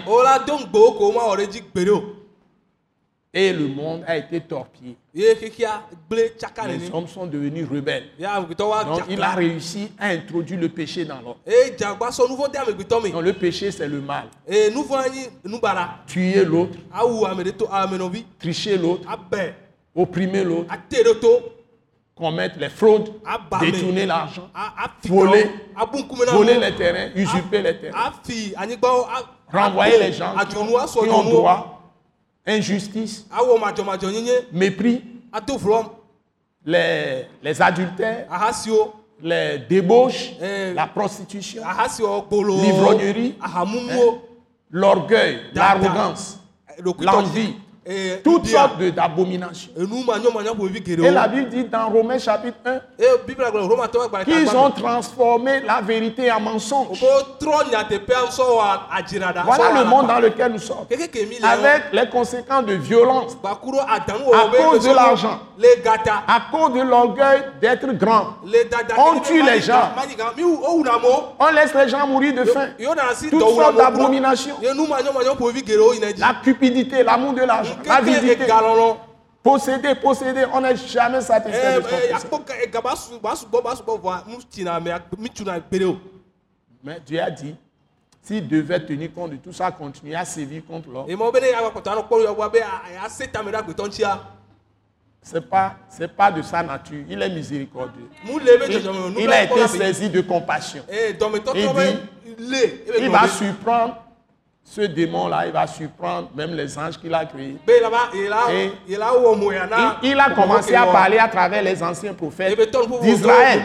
Et 3.35 3.53
le 3.53 3.69
monde 3.69 4.03
a 4.07 4.17
été 4.17 4.41
torpillé. 4.41 4.97
Les 5.15 6.91
hommes 6.93 7.07
sont 7.07 7.27
devenus 7.27 7.69
rebelles. 7.69 8.09
Donc 8.19 9.03
il 9.11 9.23
a 9.23 9.31
réussi 9.35 9.93
à 9.99 10.09
introduire 10.09 10.61
le 10.61 10.69
péché 10.71 11.05
dans 11.05 11.21
l'homme. 11.21 11.37
le 13.25 13.33
péché, 13.33 13.71
c'est 13.71 13.89
le 13.89 14.01
mal. 14.01 14.29
Tuer 16.07 16.45
l'autre, 16.45 16.79
tricher 18.39 18.79
l'autre, 18.79 19.07
abɛ 19.09 19.55
opprimer 19.97 20.45
l'autre, 20.45 20.75
commettre 22.15 22.59
les 22.59 22.69
fraudes, 22.71 23.11
détourner 23.61 24.07
l'argent, 24.07 24.49
voler, 25.09 25.51
voler 26.33 26.59
les 26.59 26.75
terrains, 26.75 27.11
usurper 27.15 27.63
les 27.63 27.79
terrains, 27.79 28.13
renvoyer 29.53 29.99
les 29.99 30.13
gens 30.13 30.35
qui 30.49 30.57
ont, 30.57 30.67
qui 30.67 31.31
droit, 31.31 31.76
injustice, 32.47 33.27
mépris, 34.53 35.03
les, 36.65 37.27
les 37.43 37.63
adultères, 37.63 38.27
les 39.23 39.59
débauches, 39.69 40.33
Eh. 40.41 40.73
la 40.75 40.87
prostitution, 40.87 41.63
L'ivrognerie. 42.63 43.35
ahamumuwo 43.43 44.23
l'orgueil, 44.71 45.41
l'arrogance, 45.55 46.39
ɖokuitɔdzi, 46.83 47.05
l'envie, 47.05 47.57
toutes 48.25 48.47
sortes 48.47 48.83
d'abominations. 48.83 49.71
Et 49.77 51.11
la 51.11 51.29
Bible 51.29 51.49
dit 51.49 51.65
dans 51.65 51.89
Romains 51.89 52.19
chapitre 52.19 52.57
1 52.65 52.73
eye 52.99 53.07
biblia 53.27 53.51
gblɔ 53.51 53.69
romatɔwo 53.69 54.09
gbalẽ 54.09 54.25
qu'ils 54.25 54.57
ont 54.57 54.71
transformé 54.71 55.61
la 55.61 55.81
vérité 55.81 56.31
en 56.33 56.41
mensonge. 56.41 57.01
Voilà 59.45 59.73
le 59.73 59.85
monde 59.85 60.07
dans 60.09 60.19
lequel 60.19 60.53
nous 60.53 60.59
sommes. 60.59 60.87
Avec 61.43 61.83
les 61.93 62.09
conséquences 62.11 62.65
de 62.67 62.75
violence, 62.75 63.37
À 63.45 63.55
cause 63.55 64.85
de 64.85 64.93
l'argent. 64.95 65.39
à 66.27 66.41
cause 66.51 66.73
de 66.75 66.81
l'orgueil 66.83 67.43
d'être 67.61 67.87
grand. 67.93 68.35
On 68.99 69.21
tue 69.21 69.43
les 69.43 69.61
gens. 69.61 69.91
On 71.39 71.51
laisse 71.53 71.75
les 71.75 71.89
gens 71.89 72.07
mourir 72.07 72.35
de 72.35 72.45
faim. 72.45 72.69
Toutes 73.31 73.41
sortes 73.41 73.77
d'abominations. 73.77 74.57
La 76.19 76.35
cupidité, 76.43 77.03
l'amour 77.03 77.33
de 77.35 77.43
l'argent, 77.43 77.76
l'avidité, 77.85 78.45
egalɔlɔ 78.45 78.97
posséder, 79.43 79.95
posséder, 79.95 80.47
on 80.53 80.61
n'est 80.61 80.77
jamais 80.77 81.21
satisfait 81.21 81.81
de 81.81 81.83
son 81.83 82.41
mi 85.19 85.31
tuna 85.31 85.61
gbeɖe 85.61 85.85
o 85.85 85.99
Mais 86.83 87.01
Dieu 87.05 87.21
a 87.21 87.31
dit, 87.31 87.55
s'il 88.23 88.47
devait 88.47 88.85
tenir 88.85 89.13
compte 89.13 89.33
de 89.33 89.37
tout 89.37 89.53
ça, 89.53 89.71
continuer 89.71 90.15
à 90.15 90.25
sévir 90.25 90.63
contre 90.67 90.89
l'homme, 90.91 91.11
emawo 91.11 91.33
be 91.33 91.41
ne 91.41 91.47
ya 91.49 91.71
kpɔtɔ 91.71 91.93
anɔ 91.93 92.03
kpɔ 92.09 92.25
yɔbɔ 92.27 92.53
be 92.53 92.59
ase 93.05 93.31
tame 93.33 93.51
ɖe 93.51 93.57
agbetɔ 93.57 93.85
ŋutia 93.87 94.21
c'est 95.29 95.41
pas, 95.41 95.75
pas 96.17 96.31
de 96.31 96.41
sa 96.41 96.63
nature. 96.63 97.05
Il 97.09 97.21
est 97.21 97.29
miséricordieux. 97.29 98.09
Il, 98.29 99.19
il 99.19 99.33
a 99.33 99.43
été 99.43 99.67
saisi 99.67 100.09
de 100.09 100.21
compassion. 100.21 100.85
dɔmetɔtɔ 101.19 101.57
Il 102.39 102.55
ebe 102.55 102.95
Il 103.01 103.11
va 103.11 103.27
surprendre 103.27 104.06
ce 104.69 104.81
démon-là, 104.83 105.47
il 105.47 105.53
va 105.53 105.65
surprendre 105.67 106.29
même 106.37 106.53
les 106.55 106.77
anges 106.77 106.99
qu'il 106.99 107.15
a 107.15 107.25
créés. 107.25 107.57
Et- 108.51 108.73
Il, 110.03 110.11
il 110.11 110.19
a 110.21 110.31
commencé 110.35 110.75
à 110.75 110.85
parler 110.93 111.19
à 111.19 111.29
travers 111.29 111.63
les 111.63 111.81
anciens 111.83 112.13
prophètes 112.15 112.59
d'Israël. 113.15 113.63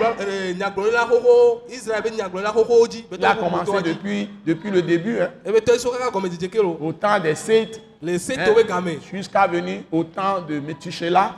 Il 3.18 3.26
a 3.26 3.36
commencé 3.50 3.72
depuis, 3.84 4.30
depuis 4.46 4.70
le 4.70 4.82
début, 4.84 5.20
hein, 5.20 5.30
au 6.80 6.94
temps 6.94 7.20
des 7.20 7.34
Seth, 7.36 7.82
hein, 8.38 8.46
jusqu'à 9.12 9.48
venir 9.48 9.82
au 9.92 10.04
temps 10.04 10.40
de 10.48 10.60
Methuselah, 10.60 11.32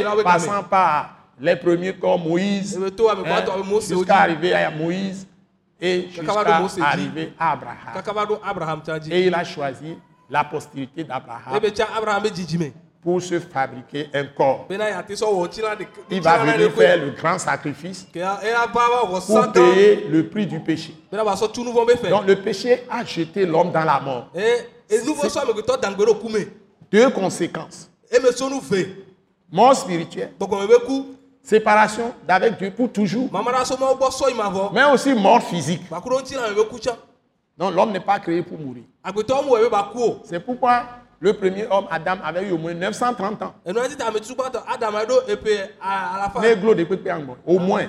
hein, 0.00 0.02
passant 0.24 0.62
par 0.64 1.16
les 1.40 1.54
premiers 1.56 1.94
comme 1.94 2.22
Moïse, 2.24 2.76
hein, 3.24 3.28
jusqu'à 3.94 4.16
arriver 4.16 4.52
à 4.52 4.70
Moïse 4.70 5.26
et 5.80 6.08
jusqu'à 6.10 6.84
arriver 6.84 7.32
à 7.38 7.52
Abraham. 7.52 8.82
Et 9.10 9.26
il 9.26 9.34
a 9.34 9.44
choisi 9.44 9.96
la 10.28 10.44
postérité 10.44 11.04
d'Abraham. 11.04 11.60
Dzidzime 12.32 12.72
pour 13.02 13.22
se 13.22 13.40
fabriquer 13.40 14.10
un 14.12 14.24
corps. 14.24 14.66
Il 14.70 14.76
va 16.20 16.36
venir 16.38 16.70
faire 16.72 16.98
le 16.98 17.10
grand 17.12 17.38
sacrifice 17.38 18.06
pour 19.26 19.52
payer 19.52 20.06
le 20.08 20.28
prix 20.28 20.46
du 20.46 20.60
péché. 20.60 20.94
Donc 21.10 22.26
le 22.26 22.34
péché 22.36 22.84
a 22.90 23.02
jeté 23.04 23.46
l'homme 23.46 23.72
dans 23.72 23.84
la 23.84 24.00
mort. 24.00 24.28
me 24.34 24.58
Deux 26.90 27.10
conséquences. 27.10 27.88
ve 28.12 28.86
Mort 29.52 29.76
spirituelle, 29.76 30.32
séparation 31.42 32.14
d'avec 32.26 32.56
Dieu 32.58 32.70
pour 32.70 32.90
toujours, 32.92 33.28
mais 34.72 34.84
aussi 34.92 35.14
mort 35.14 35.42
physique. 35.42 35.82
ku 35.90 36.78
tsa 36.78 36.96
Donc 37.58 37.74
l'homme 37.74 37.92
n'est 37.92 38.00
pas 38.00 38.18
créé 38.18 38.42
pour 38.42 38.58
mourir. 38.58 38.84
agbetɔwo 39.04 39.42
mu 39.42 39.50
wɔ 39.50 39.64
be 39.66 39.70
ba 39.70 39.90
ku 39.92 39.98
o 40.02 40.20
C'est 40.24 40.40
pourquoi 40.40 40.84
le 41.22 41.34
premier 41.34 41.66
homme, 41.70 41.86
Adam, 41.90 42.16
avait 42.24 42.48
eu 42.48 42.52
au 42.52 42.56
moins 42.58 42.72
930 42.72 43.42
ans. 43.42 43.54
Au 47.46 47.58
moins. 47.58 47.86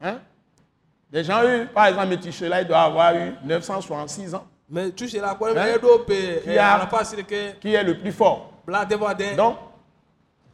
Hein? 0.00 0.18
Des 1.12 1.22
gens 1.22 1.42
eu, 1.44 1.66
par 1.66 1.86
exemple, 1.86 2.08
Métichela, 2.08 2.62
il 2.62 2.66
doit 2.66 2.80
avoir 2.82 3.14
eu 3.14 3.34
966 3.44 4.34
ans. 4.34 4.44
kɔ 4.72 5.54
Hein? 5.56 5.78
Qui 6.42 6.58
a- 6.58 6.88
Qui 7.60 7.74
est 7.74 7.84
le 7.84 7.98
plus 8.00 8.10
fort 8.12 8.50
Donc, 9.36 9.56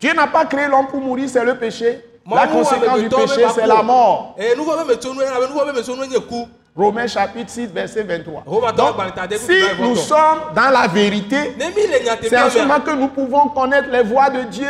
Dieu 0.01 0.13
n'a 0.15 0.27
pas 0.27 0.45
créé 0.47 0.67
l'homme 0.67 0.87
pour 0.89 1.01
mourir, 1.01 1.29
c'est 1.29 1.45
le 1.45 1.57
péché. 1.57 2.05
La 2.31 2.47
conséquence 2.47 3.01
du 3.01 3.09
péché, 3.09 3.47
c'est 3.55 3.67
la 3.67 3.83
mort. 3.83 4.37
Ku 6.29 6.47
Romains 6.77 7.09
chapitre 7.09 7.51
6, 7.51 7.67
verset 7.67 8.05
23. 8.05 8.45
Romains 8.47 8.73
Donc, 8.73 8.97
chapitre 8.97 9.39
6, 9.39 9.47
si 9.47 9.61
verset 9.61 9.75
23. 9.75 9.87
nous 9.89 9.97
sommes 9.97 10.41
dans 10.55 10.71
la 10.71 10.87
vérité, 10.87 11.57
c'est 12.23 12.39
en 12.41 12.49
ce 12.51 12.59
moment 12.59 12.81
que 12.81 12.93
nous 12.93 13.09
pouvons 13.09 13.49
connaître 13.49 13.89
les 13.91 14.03
voies 14.03 14.31
de 14.31 14.43
Dieu. 14.43 14.69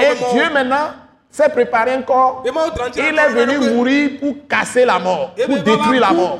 Et 0.00 0.32
Dieu 0.32 0.50
maintenant 0.52 0.92
s'est 1.28 1.48
préparé 1.48 1.94
un 1.94 2.02
corps. 2.02 2.44
Il 2.96 3.18
est 3.18 3.28
venu 3.30 3.70
mourir 3.74 4.10
pour 4.20 4.34
casser 4.48 4.84
la 4.84 4.98
mort, 4.98 5.32
pour 5.46 5.58
détruire 5.58 6.00
la 6.00 6.12
mort. 6.12 6.38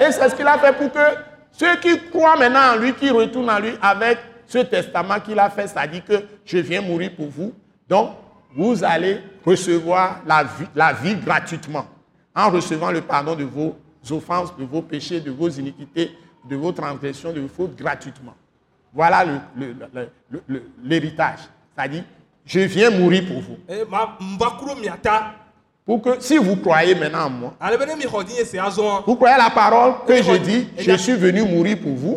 Et 0.00 0.12
c'est 0.12 0.28
ce 0.28 0.34
qu'il 0.34 0.46
a 0.46 0.58
fait 0.58 0.72
pour 0.72 0.92
que 0.92 1.35
ceux 1.58 1.76
qui 1.76 1.98
croient 2.10 2.36
maintenant 2.36 2.74
en 2.74 2.76
lui, 2.76 2.92
qui 2.92 3.10
retournent 3.10 3.50
en 3.50 3.58
lui 3.58 3.72
avec 3.80 4.18
ce 4.46 4.58
testament 4.58 5.20
qu'il 5.20 5.38
a 5.38 5.48
fait, 5.50 5.66
c'est-à-dire 5.66 6.04
que 6.04 6.22
je 6.44 6.58
viens 6.58 6.82
mourir 6.82 7.12
pour 7.16 7.28
vous. 7.28 7.52
Donc, 7.88 8.10
vous 8.54 8.84
allez 8.84 9.20
recevoir 9.44 10.22
la 10.26 10.92
vie, 10.92 11.14
gratuitement 11.16 11.86
en 12.34 12.50
recevant 12.50 12.90
le 12.90 13.00
pardon 13.00 13.34
de 13.34 13.44
vos 13.44 13.74
offenses, 14.10 14.54
de 14.58 14.64
vos 14.64 14.82
péchés, 14.82 15.20
de 15.20 15.30
vos 15.30 15.48
iniquités, 15.48 16.10
de 16.48 16.56
vos 16.56 16.72
transgressions, 16.72 17.32
de 17.32 17.40
vos 17.40 17.48
fautes 17.48 17.74
gratuitement. 17.74 18.34
Voilà 18.92 19.24
l'héritage. 20.82 21.40
C'est-à-dire, 21.74 22.04
je 22.44 22.60
viens 22.60 22.90
mourir 22.90 23.26
pour 23.26 23.40
vous. 23.40 23.56
Pour 25.86 26.02
que 26.02 26.16
si 26.18 26.36
vous 26.36 26.56
croyez 26.56 26.96
maintenant 26.96 27.26
en 27.26 27.30
moi, 27.30 27.52
azɔ 27.60 29.04
vous 29.06 29.14
croyez 29.14 29.36
la 29.38 29.50
parole 29.50 29.92
que 30.04 30.20
je 30.20 30.32
dis, 30.32 30.66
je 30.76 30.96
suis 30.96 31.12
venu 31.14 31.42
mourir 31.42 31.76
pour 31.80 31.92
vous. 31.94 32.16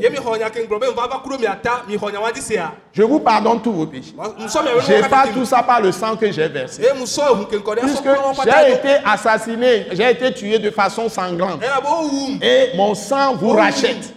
Je 2.92 3.04
vous 3.04 3.20
pardonne 3.20 3.62
tous 3.62 3.72
vos 3.72 3.86
péchés. 3.86 4.16
nu 4.18 5.04
pas 5.08 5.28
tout 5.32 5.46
ça 5.46 5.62
par 5.62 5.82
le 5.82 5.92
sang 5.92 6.16
que 6.16 6.32
j'ai 6.32 6.48
versé. 6.48 6.82
asɔ 6.82 7.48
Puisque 7.80 8.10
j'ai 8.44 8.74
été 8.74 8.96
assassiné, 9.06 9.86
j'ai 9.92 10.10
été 10.10 10.34
tué 10.34 10.58
de 10.58 10.72
façon 10.72 11.08
sanglante. 11.08 11.62
wum 11.62 12.40
Et 12.42 12.76
mon 12.76 12.96
sang 12.96 13.36
vous 13.36 13.52
rachète. 13.52 14.16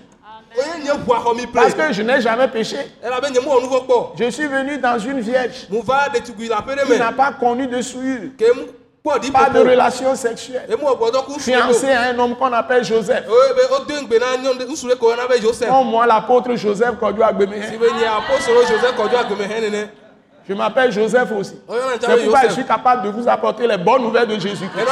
Parce 1.52 1.74
que 1.74 1.92
je 1.92 2.00
n'ai 2.00 2.22
jamais 2.22 2.48
péché. 2.48 2.76
kpɔ 3.02 4.12
Je 4.18 4.30
suis 4.30 4.46
venu 4.46 4.78
dans 4.78 4.98
une 4.98 5.20
vierge 5.20 5.68
qui 5.68 6.98
n'a 6.98 7.12
pas 7.12 7.32
connu 7.32 7.66
de 7.66 7.82
souillure, 7.82 8.30
pas 9.04 9.50
de 9.50 9.58
relation 9.58 10.14
sexuelle. 10.14 10.68
Fiancé 11.38 11.90
à 11.90 12.02
un 12.02 12.18
homme 12.18 12.36
qu'on 12.36 12.52
appelle 12.52 12.84
Joseph. 12.84 13.24
Comme 15.68 15.86
moi, 15.88 16.06
l'apôtre 16.06 16.54
Joseph 16.54 16.94
Je 20.48 20.54
m'appelle 20.54 20.92
Joseph 20.92 21.30
aussi. 21.32 21.60
C'est 22.00 22.22
pourquoi 22.22 22.40
je 22.48 22.52
suis 22.52 22.64
capable 22.64 23.02
de 23.02 23.08
vous 23.10 23.28
apporter 23.28 23.66
les 23.66 23.76
bonnes 23.76 24.02
nouvelles 24.02 24.28
de 24.28 24.38
Jésus-Christ. 24.38 24.86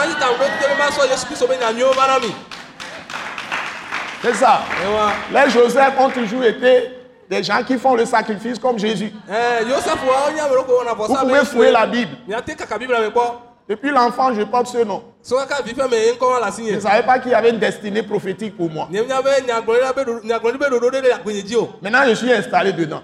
C'est 4.23 4.35
ça. 4.35 4.61
Les 5.33 5.51
Joseph 5.51 5.95
ont 5.99 6.11
toujours 6.11 6.45
été 6.45 6.97
des 7.29 7.43
gens 7.45 7.63
qui 7.63 7.79
font 7.79 7.95
le 7.95 8.05
sacrifice 8.05 8.59
comme 8.59 8.77
Jésus. 8.79 9.13
wɔna 10.69 10.95
Vous 10.95 11.15
pouvez 11.17 11.45
fouiller 11.45 11.71
la 11.71 11.87
Bible. 11.87 12.17
Depuis 13.71 13.91
l'enfant, 13.91 14.35
je 14.35 14.43
porte 14.43 14.67
ce 14.67 14.79
nom. 14.79 15.01
Je 15.25 15.33
ne 15.33 16.81
savais 16.81 17.05
pas 17.05 17.21
qu'il 17.21 17.31
y 17.31 17.35
avait 17.37 17.51
une 17.51 17.61
destinée 17.61 18.03
prophétique 18.03 18.57
pour 18.57 18.69
moi. 18.69 18.89
Maintenant, 18.91 19.23
je 22.09 22.15
suis 22.15 22.33
installé 22.33 22.73
dedans. 22.73 23.03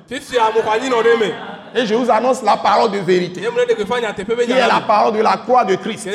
Et 1.73 1.87
je 1.87 1.94
vous 1.94 2.11
annonce 2.11 2.42
la 2.42 2.56
parole 2.56 2.90
de 2.90 2.99
vérité, 2.99 3.42
qui 3.42 3.46
est 4.52 4.66
la 4.66 4.81
parole 4.81 5.16
de 5.16 5.22
la 5.22 5.37
croix 5.37 5.64
de 5.64 5.76
Christ. 5.76 6.09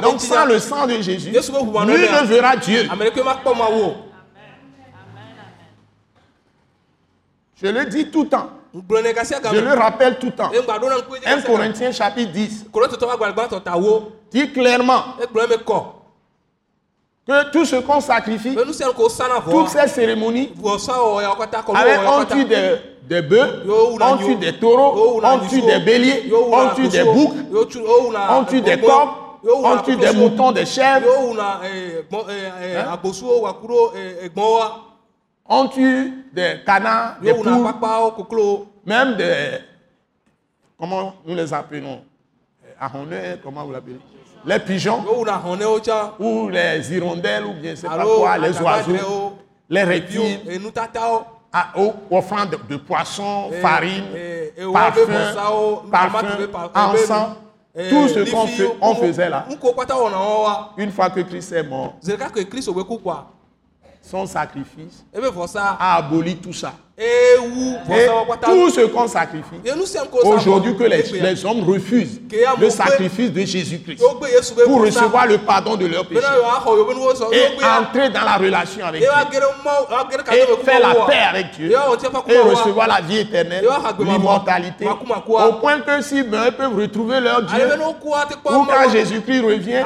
Donc, 0.00 0.22
sans 0.22 0.46
le 0.46 0.58
sang 0.58 0.86
de 0.86 1.02
Jésus, 1.02 1.30
nɔ 1.30 1.84
ne 1.84 2.26
verra 2.26 2.56
Dieu. 2.56 2.88
Je 7.62 7.68
le 7.68 7.84
dis 7.84 8.10
tout 8.10 8.22
le 8.22 8.28
temps. 8.30 8.59
Je 8.72 9.60
le 9.60 9.72
rappelle 9.78 10.18
tout 10.18 10.26
le 10.26 10.32
temps. 10.32 10.50
egba 10.52 10.78
ɖo 10.78 10.88
na 10.88 10.96
ŋku 10.98 11.16
edzi 11.16 11.26
1 11.26 11.30
gasi 11.30 11.44
agame 11.44 11.44
Corinthiens 11.46 11.92
chapitre 11.92 12.32
10 12.32 12.66
korototɔ 12.72 13.06
wa 13.06 13.12
agbalẽ 13.14 13.32
gbãtɔ 13.34 13.60
ta 13.64 13.76
wo 13.76 14.12
dit 14.30 14.52
clairement 14.52 15.02
que 17.26 17.50
tout 17.52 17.64
ce 17.64 17.76
qu'on 17.76 18.00
sacrifie, 18.00 18.56
toutes 18.56 19.68
ces 19.68 19.88
cérémonies, 19.88 20.52
avec, 20.56 21.68
on 21.68 21.74
yawo 21.74 22.24
tue 22.24 22.44
des, 22.44 22.76
des 23.08 23.22
bœufs, 23.22 23.62
on 24.00 24.16
tue 24.16 24.36
des 24.36 24.52
taureaux, 24.58 25.20
on 25.22 25.38
tue 25.48 25.60
des 25.62 25.78
béliers, 25.80 26.32
on 26.32 26.74
tue 26.74 26.88
des 26.88 27.04
boucs, 27.04 27.34
on 28.30 28.44
tue 28.44 28.60
des 28.62 28.80
coqs, 28.80 29.08
on 29.44 29.76
tue 29.84 29.96
des 29.96 30.12
moutons, 30.12 30.50
des 30.52 30.66
chèvres, 30.66 31.06
Hein? 32.10 32.98
On 35.50 35.68
tue 35.68 36.24
des 36.32 36.60
canards, 36.64 37.16
des 37.20 37.32
poules, 37.42 37.62
même 38.86 39.16
des. 39.16 39.58
Comment 40.78 41.14
nous 41.26 41.34
les 41.34 41.52
appelons 41.52 42.00
Euh, 42.64 43.36
comment 43.42 43.64
vous 43.64 43.72
l'appelez 43.72 43.98
Les 44.46 44.58
pigeons, 44.58 45.02
ou 46.18 46.48
les 46.48 46.94
hirondelles, 46.94 47.44
ou 47.44 47.52
bien 47.52 47.76
sais 47.76 47.86
pas 47.86 48.04
quoi, 48.16 48.38
les 48.38 48.52
oiseaux, 48.64 48.92
les 49.68 49.82
reptiles, 49.82 50.38
à- 51.52 51.66
aux 51.78 51.92
offrandes 52.10 52.50
de, 52.50 52.58
de 52.68 52.76
poissons, 52.78 53.50
farine, 53.60 54.04
parfum, 54.72 55.02
pa- 55.90 55.90
parfum, 55.92 56.28
encens, 57.02 57.28
tout 57.90 58.08
ce 58.08 58.30
qu'on 58.30 58.46
on 58.80 58.94
faisait 58.94 59.28
là. 59.28 59.44
Une 60.78 60.90
fois 60.92 61.10
que 61.10 61.20
Christ 61.20 61.52
est 61.52 61.62
mort, 61.62 61.94
son 64.02 64.26
sacrifice 64.26 65.04
ebe 65.12 65.28
vɔsa 65.28 65.76
a 65.78 65.96
aboli 65.96 66.36
tout 66.36 66.52
ça. 66.52 66.72
ewu 67.00 67.78
Et 67.88 68.06
tout 68.44 68.70
ce 68.70 68.86
qu'on 68.86 69.08
sacrifie, 69.08 69.56
aujourd'hui 70.24 70.76
que 70.76 70.84
les, 70.84 70.98
egbe. 70.98 71.22
les 71.22 71.44
hommes 71.46 71.64
refusent 71.64 72.20
le 72.60 72.68
sacrifice 72.70 73.32
de 73.32 73.40
Jésus-Christ 73.40 74.02
pour 74.66 74.82
recevoir 74.82 75.26
le 75.26 75.38
pardon 75.38 75.76
de 75.76 75.86
leurs 75.86 76.06
péchés. 76.06 76.20
Et 77.32 77.64
entrer 77.64 78.10
dans 78.10 78.22
la 78.22 78.36
relation 78.36 78.84
avec 78.84 79.00
Dieu. 79.00 79.10
et 80.32 80.64
faire 80.64 80.80
la 80.80 80.94
paix 81.06 81.22
avec 81.30 81.52
Dieu. 81.52 81.72
Et 82.28 82.38
recevoir 82.38 82.86
la 82.88 83.00
vie 83.00 83.18
éternelle, 83.18 83.66
l'immortalité, 83.98 84.86
au 84.86 85.52
point 85.54 85.80
que 85.80 86.24
meurent, 86.24 86.46
ils 86.48 86.52
peuvent 86.52 86.76
retrouver 86.76 87.20
leur 87.20 87.42
Dieu. 87.42 87.64
Ou 88.44 88.64
quand. 88.64 88.90
Jésus-Christ 88.90 89.40
revient, 89.40 89.82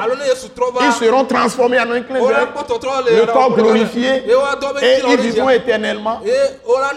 ils 0.81 0.91
seront 0.93 1.25
transformés 1.25 1.79
en 1.79 1.91
un 1.91 2.01
clin 2.01 2.19
o 2.19 2.29
la 2.29 2.45
d'œil, 2.45 3.19
le 3.19 3.25
corps 3.31 3.55
glorifié 3.55 4.04
et 4.05 5.01
ils 5.07 5.17
vivront 5.19 5.49
éternellement 5.49 6.19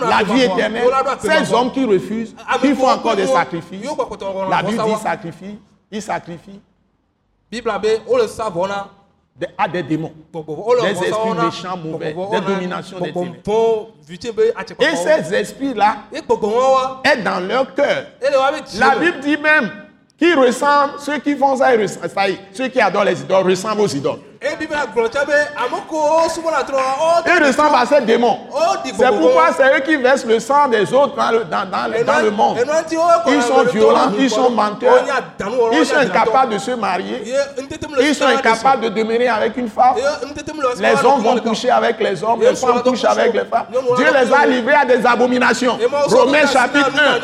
la 0.01 0.23
vie 0.25 0.43
éternelle. 0.43 0.91
Ces 1.21 1.53
hommes 1.53 1.73
qui 1.73 1.85
refusent, 1.85 2.35
Ami 2.49 2.61
qui 2.63 2.75
font 2.75 2.89
encore 2.89 3.17
des 3.17 3.27
sacrifices, 3.27 3.89
la 4.51 4.63
Bible 4.63 4.83
dit 4.85 5.03
sacrifie, 5.03 5.59
ils 5.91 6.03
sacrifient 6.03 6.61
bibla 7.51 7.79
be 7.79 8.01
o 8.07 8.17
le 8.19 8.29
sa 8.29 8.51
vɔ 8.51 8.69
na 8.69 8.89
des- 9.35 9.47
à 9.57 9.69
des 9.69 9.83
démons. 9.83 10.13
Des 10.83 10.91
esprits 10.91 11.33
méchants, 11.35 11.77
mauvais, 11.77 12.13
des 12.13 12.41
dominations 12.41 12.99
des 13.01 13.13
ténèbres. 13.13 13.37
atsɛ 14.57 14.75
Et 14.81 14.97
ces 14.97 15.35
esprits-là 15.35 15.97
est 16.13 17.23
dans 17.23 17.41
leur 17.41 17.75
cœur. 17.75 18.05
La. 18.79 18.97
Bible 18.97 19.21
dit 19.21 19.37
même 19.39 19.71
qu'ils 20.19 20.37
ressemblent, 20.37 20.95
ceux 20.99 21.19
qui 21.19 21.37
font 21.37 21.57
ça, 21.57 21.69
ceux 22.53 22.69
qui 22.69 22.81
adorent 22.81 23.05
les 23.05 23.21
idoles 23.21 23.49
ressemblent 23.49 23.83
aux 23.83 23.87
idoles. 23.87 24.19
e 24.43 24.47
Ils 27.27 27.45
ressemblent 27.45 27.77
à 27.77 27.87
ces 27.87 28.01
démons. 28.01 28.39
C'est 28.97 29.09
pourquoi 29.09 29.53
c'est 29.57 29.77
eux 29.77 29.81
qui 29.81 29.97
versent 29.97 30.25
le 30.25 30.41
sang 30.41 30.67
des 30.69 30.93
autres 30.93 31.15
dans 31.15 31.31
le, 31.31 31.45
dans, 31.45 31.69
dans 31.71 32.21
le 32.23 32.31
monde. 32.33 32.57
Ils 33.29 33.43
sont 33.43 33.63
violents, 33.65 34.13
ils 34.19 34.31
sont 34.31 34.51
menteurs, 34.51 35.05
ils 35.73 35.87
sont 35.87 35.97
incapables 35.97 36.53
de 36.55 36.59
se 36.59 36.73
marier, 36.73 37.23
ils 38.01 38.15
sont 38.15 38.27
incapables 38.27 38.83
de 38.85 38.89
demeurer 38.89 39.29
avec 39.29 39.57
une 39.57 39.69
femme. 39.69 39.95
Les 40.81 41.05
hommes 41.05 41.23
vont 41.23 41.39
coucher 41.39 41.71
avec 41.71 42.01
les 42.01 42.23
hommes, 42.25 42.41
les 42.41 42.57
femmes 42.57 42.83
couchent 42.83 43.05
avec 43.05 43.33
les 43.35 43.45
femmes. 43.45 43.67
Dieu 43.97 44.07
les 44.13 44.33
a 44.33 44.47
livrés 44.47 44.75
à 44.75 44.85
des 44.85 45.05
abominations. 45.07 45.79
Romains 46.07 46.47
chapitre 46.47 46.91
1. 46.97 47.21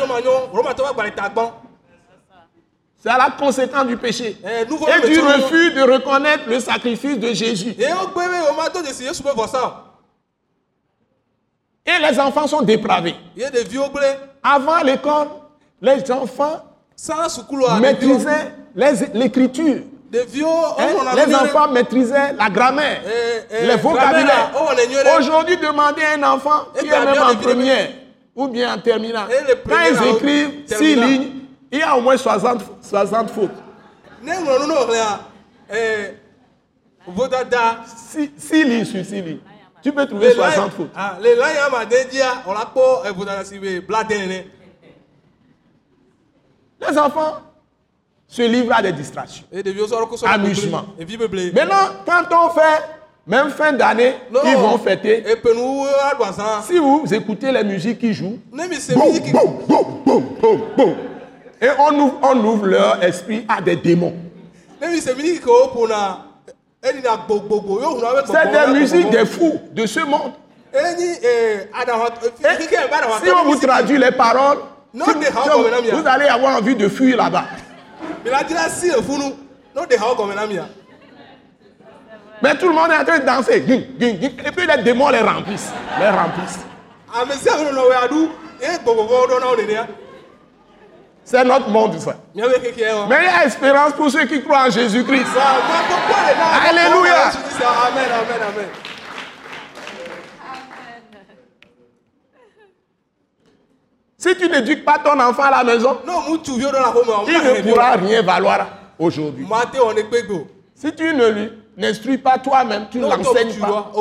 C'est 3.05 3.11
à 3.11 3.17
la 3.19 3.29
conséquence 3.37 3.85
du 3.85 3.97
péché. 3.97 4.35
Eh, 4.43 4.61
Et 4.63 4.65
du 4.65 5.19
refus 5.19 5.71
de 5.73 5.81
reconnaître 5.81 6.45
le 6.47 6.59
sacrifice 6.59 7.19
de 7.19 7.33
Jésus. 7.33 7.75
ye 7.77 7.93
wogbe 7.93 8.15
be 8.15 8.49
o 8.49 8.53
ma 8.55 8.67
to 8.71 8.81
dzesi 8.81 9.03
yesu 9.03 9.21
be 9.21 9.27
vɔsa 9.29 9.73
Et 11.85 11.99
les 12.01 12.19
enfants 12.19 12.47
sont 12.47 12.63
dépravés. 12.63 13.13
Avant 14.41 14.81
l'école, 14.83 15.27
les 15.81 16.11
enfants 16.11 16.63
maîtrisaient 17.79 18.51
l'écriture. 19.13 19.83
Hein, 20.11 21.15
Les 21.15 21.35
enfants 21.35 21.67
maîtrisaient 21.67 22.33
la 22.33 22.49
grammaire, 22.49 23.01
Eh, 23.05 23.41
eh, 23.51 23.67
les 23.67 23.75
vocabulaires. 23.75 24.51
grammaire, 24.51 25.13
oh. 25.13 25.19
Aujourd'hui, 25.19 25.57
demandez 25.57 26.01
à 26.01 26.13
un 26.17 26.23
enfant 26.33 26.69
qui 26.79 26.85
Eh 26.85 26.87
est 26.87 27.05
même 27.05 27.21
en 27.21 27.35
première 27.35 27.89
ou 28.35 28.47
bien 28.47 28.73
en 28.73 28.79
terminale. 28.79 29.27
Quand 29.69 29.75
ils 29.91 30.15
écrivent 30.15 30.51
six 30.65 30.95
lignes, 30.95 31.44
il 31.71 31.79
y 31.79 31.81
a 31.81 31.95
au 31.97 32.01
moins 32.01 32.17
60, 32.17 32.63
60 32.81 33.29
fautes. 33.31 33.51
eh, 35.73 36.17
Six, 37.85 38.31
six 38.37 38.63
lignes 38.63 38.85
sur 38.85 39.03
six 39.05 39.21
lignes. 39.21 39.39
Tu 39.83 39.91
peux 39.91 40.05
trouver 40.07 40.29
le 40.29 40.33
60 40.55 40.71
fautes. 40.71 40.89
si 40.95 41.13
Les 46.81 46.97
enfants 46.97 47.37
se 48.27 48.41
livrent 48.41 48.73
à 48.75 48.81
des 48.81 48.91
distractions. 48.91 49.43
Amusement. 50.33 50.85
Maintenant, 51.53 51.75
quand 52.05 52.47
on 52.47 52.49
fait, 52.49 52.83
même 53.27 53.49
fin 53.49 53.71
d'année, 53.73 54.15
ils 54.45 54.55
vont 54.57 54.77
fêter. 54.79 55.23
azã 56.25 56.61
Si 56.63 56.77
vous 56.79 57.03
écoutez 57.13 57.51
les 57.51 57.63
musiques 57.63 57.99
qui 57.99 58.13
jouent, 58.13 58.39
boum, 58.95 59.13
boum, 59.31 59.57
boum, 59.67 59.93
boum, 60.05 60.23
boum, 60.41 60.61
boum. 60.75 60.95
Et 61.61 61.69
on 61.79 61.99
ouvre, 61.99 62.19
on 62.23 62.37
ouvre 62.45 62.67
leur 62.67 63.03
esprit 63.03 63.45
à 63.47 63.61
des 63.61 63.75
démons. 63.75 64.13
C'est 68.27 68.51
des 68.51 68.57
musiques 68.79 69.09
des 69.09 69.25
fous 69.25 69.59
de 69.71 69.85
ce 69.85 69.99
monde. 70.01 70.33
eh, 72.43 72.47
Et 73.23 73.25
si 73.25 73.31
on 73.31 73.43
vous 73.45 73.55
traduit 73.67 73.97
les 73.97 74.11
paroles, 74.11 74.57
si- 75.05 75.11
si 75.43 75.49
vous 76.01 76.07
allez 76.07 76.25
avoir 76.27 76.57
envie 76.57 76.75
de 76.75 76.87
fuir 76.89 77.17
là-bas. 77.17 77.45
mia 80.47 80.65
Mais 82.41 82.55
tout 82.57 82.67
le 82.67 82.73
monde 82.73 82.91
est 82.91 82.97
en 82.97 83.05
train 83.05 83.19
de 83.19 83.25
danser. 83.25 83.57
Et 83.57 84.51
puis 84.51 84.67
les 84.67 84.83
démons 84.83 85.09
les 85.09 85.19
remplissent. 85.21 85.71
Les 85.99 86.09
remplissent. 86.09 86.59
C'est 91.27 91.43
notre 91.43 91.69
monde, 91.69 91.97
ça. 91.99 92.15
y 92.35 92.41
a 92.43 93.45
espérance 93.45 93.93
pour 93.93 94.11
ceux 94.11 94.25
qui 94.25 94.43
croient 94.43 94.67
en 94.67 94.69
Jésus-Christ. 94.69 95.25
Alléluia. 96.69 97.31
Amen 97.87 98.05
amen 98.11 98.41
amen. 98.47 98.67
Si 104.17 104.35
tu 104.35 104.47
n'éduques 104.49 104.85
pas 104.85 104.99
ton 105.03 105.19
enfant 105.19 105.43
à 105.43 105.51
la 105.51 105.63
maison, 105.63 105.97
il 107.27 107.33
ne 107.33 107.61
pourra 107.71 107.91
rien 107.93 108.21
valoir 108.21 108.67
aujourd'hui. 108.99 109.47
Si 110.75 110.93
tu 110.93 111.13
ne 111.13 111.27
lui 111.29 111.51
n'instruis 111.75 112.17
pas 112.19 112.37
toi-même, 112.37 112.85
tu 112.91 112.99
ne 112.99 113.07
l'enseignes 113.07 113.59
pas. 113.59 113.91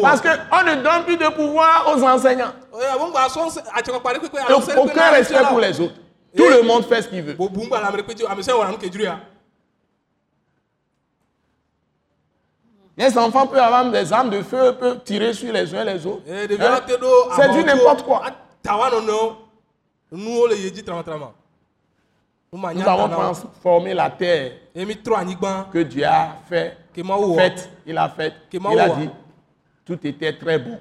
Parce 0.00 0.20
qu'on 0.22 0.62
ne 0.64 0.74
donne 0.82 1.04
plus 1.04 1.16
de 1.18 1.28
pouvoir 1.34 1.86
aux 1.94 2.02
enseignants. 2.02 2.52
Abo 2.92 3.06
ŋgba 3.08 3.28
sɔn 3.32 3.48
atsɛkɔkpa 3.72 4.10
ɖe 4.12 4.18
kpekpe 4.20 4.48
Donc, 4.48 4.64
aucun 4.76 5.10
respect 5.10 5.44
pour 5.48 5.60
les 5.60 5.80
autres. 5.80 5.94
Tout 6.36 6.48
le 6.48 6.62
monde 6.62 6.84
fait 6.84 7.02
ce 7.02 7.08
qu'il 7.08 7.22
veut. 7.22 7.34
Les 12.98 13.16
enfants 13.18 13.46
peuvent 13.46 13.58
avoir 13.58 13.90
des 13.90 14.12
armes 14.12 14.30
de 14.30 14.42
feu, 14.42 14.72
peuvent 14.78 15.02
tirer 15.04 15.34
sur 15.34 15.52
les 15.52 15.74
uns 15.74 15.84
les 15.84 16.06
autres. 16.06 16.22
Eh, 16.26 16.46
Hein? 17.30 17.34
C'est 17.36 17.48
du 17.52 17.62
n'importe 17.64 18.02
quoi. 18.04 18.22
Nous 22.74 22.80
avons 22.88 23.08
transformé 23.34 23.92
la 23.92 24.08
terre 24.10 24.52
que 25.70 25.78
Dieu 25.82 26.04
a 26.04 26.36
fait. 26.48 26.76
Faite, 27.36 27.68
il 27.86 27.98
a 27.98 28.08
fait. 28.08 28.32
Il 28.72 28.80
a 28.80 28.88
dit, 29.00 29.10
tout 29.84 29.98
était 30.06 30.32
très 30.38 30.58
bon. 30.58 30.78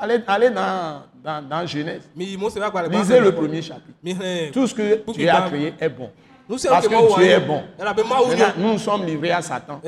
Allez, 0.00 0.20
allez 0.26 0.50
dans, 0.50 1.02
dans, 1.22 1.46
dans 1.46 1.66
Genèse. 1.66 2.08
Lisez 2.16 3.20
le 3.20 3.32
premier 3.32 3.60
chapitre. 3.60 3.98
Xlẽ. 4.02 4.50
Tout 4.50 4.66
ce 4.66 4.74
que 4.74 5.12
Dieu 5.12 5.28
a 5.28 5.42
créé 5.42 5.74
est 5.78 5.88
bon. 5.90 6.10
Parce 6.48 6.88
que 6.88 7.16
Dieu 7.16 7.26
est 7.26 7.40
bon. 7.40 7.62
Maintenant, 7.78 8.52
nous 8.56 8.78
sommes 8.78 9.04
livrés 9.04 9.30
à 9.32 9.42
Satan. 9.42 9.80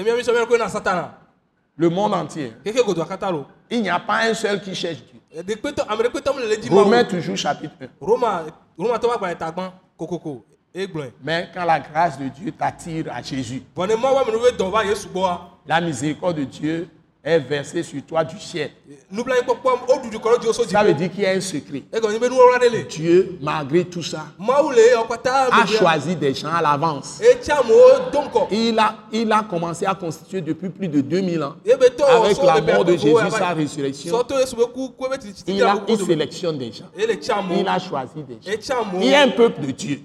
Satana. 0.68 1.18
Le 1.76 1.88
monde 1.88 2.12
entier. 2.12 2.52
Il 3.70 3.82
n'y 3.82 3.88
a 3.88 3.98
pas 3.98 4.24
un 4.28 4.34
seul 4.34 4.60
qui 4.60 4.74
cherche 4.74 4.98
Dieu. 4.98 5.42
Dzi 5.42 6.68
Romains 6.68 7.04
toujours 7.04 7.36
chapitre 7.38 7.72
1. 7.80 7.86
Roma 8.00 8.44
Roma 8.76 8.98
tɔ 8.98 9.08
be 9.08 9.14
agbalẽ 9.14 9.38
ta 9.38 9.50
gbã 9.50 9.72
kokoko. 9.96 10.44
E 10.74 10.86
gblɔe. 10.86 11.12
Mais 11.22 11.48
quand 11.54 11.64
la 11.64 11.80
grâce 11.80 12.18
de 12.18 12.28
Dieu 12.28 12.52
t'attire 12.52 13.06
à 13.10 13.22
Jésus, 13.22 13.62
la 15.66 15.80
miséricorde 15.80 16.36
de 16.36 16.44
Dieu 16.44 16.88
est 17.24 17.38
versée 17.38 17.82
sur 17.82 18.02
toi 18.02 18.24
du 18.24 18.38
ciel. 18.38 18.70
Ça 20.68 20.82
veut 20.84 20.94
dire 20.94 21.10
qu'il 21.10 21.20
y 21.22 21.26
a 21.26 21.30
un 21.30 21.40
secret. 21.40 21.84
Dieu, 22.88 23.38
malgré 23.40 23.84
tout 23.84 24.02
ça, 24.02 24.26
a 25.52 25.66
choisi 25.66 26.16
des 26.16 26.34
gens 26.34 26.52
à 26.52 26.60
l'avance. 26.60 27.20
Ŋkɔ. 27.22 28.48
Il 28.50 28.78
a, 28.78 28.94
il 29.12 29.30
a 29.32 29.42
commencé 29.42 29.86
à 29.86 29.94
constituer 29.94 30.40
depuis 30.40 30.68
plus 30.68 30.88
de 30.88 31.00
2000 31.00 31.42
ans. 31.42 31.54
Ebe 31.64 31.84
tɔ 31.96 32.04
Avec 32.04 32.42
la 32.42 32.60
mort 32.60 32.84
de 32.84 32.96
Jésus, 32.96 33.14
sa 33.30 33.48
résurrection, 33.50 34.22
il, 35.46 35.62
a, 35.62 35.76
il 35.88 35.98
sélectionne 35.98 36.58
des 36.58 36.72
gens. 36.72 36.90
Il 36.96 37.68
a 37.68 37.78
choisi 37.78 38.22
des 38.24 38.38
gens. 38.42 38.76
Il 39.00 39.06
y 39.06 39.14
a 39.14 39.22
un 39.22 39.28
peuple 39.28 39.66
de 39.66 39.70
Dieu. 39.70 40.00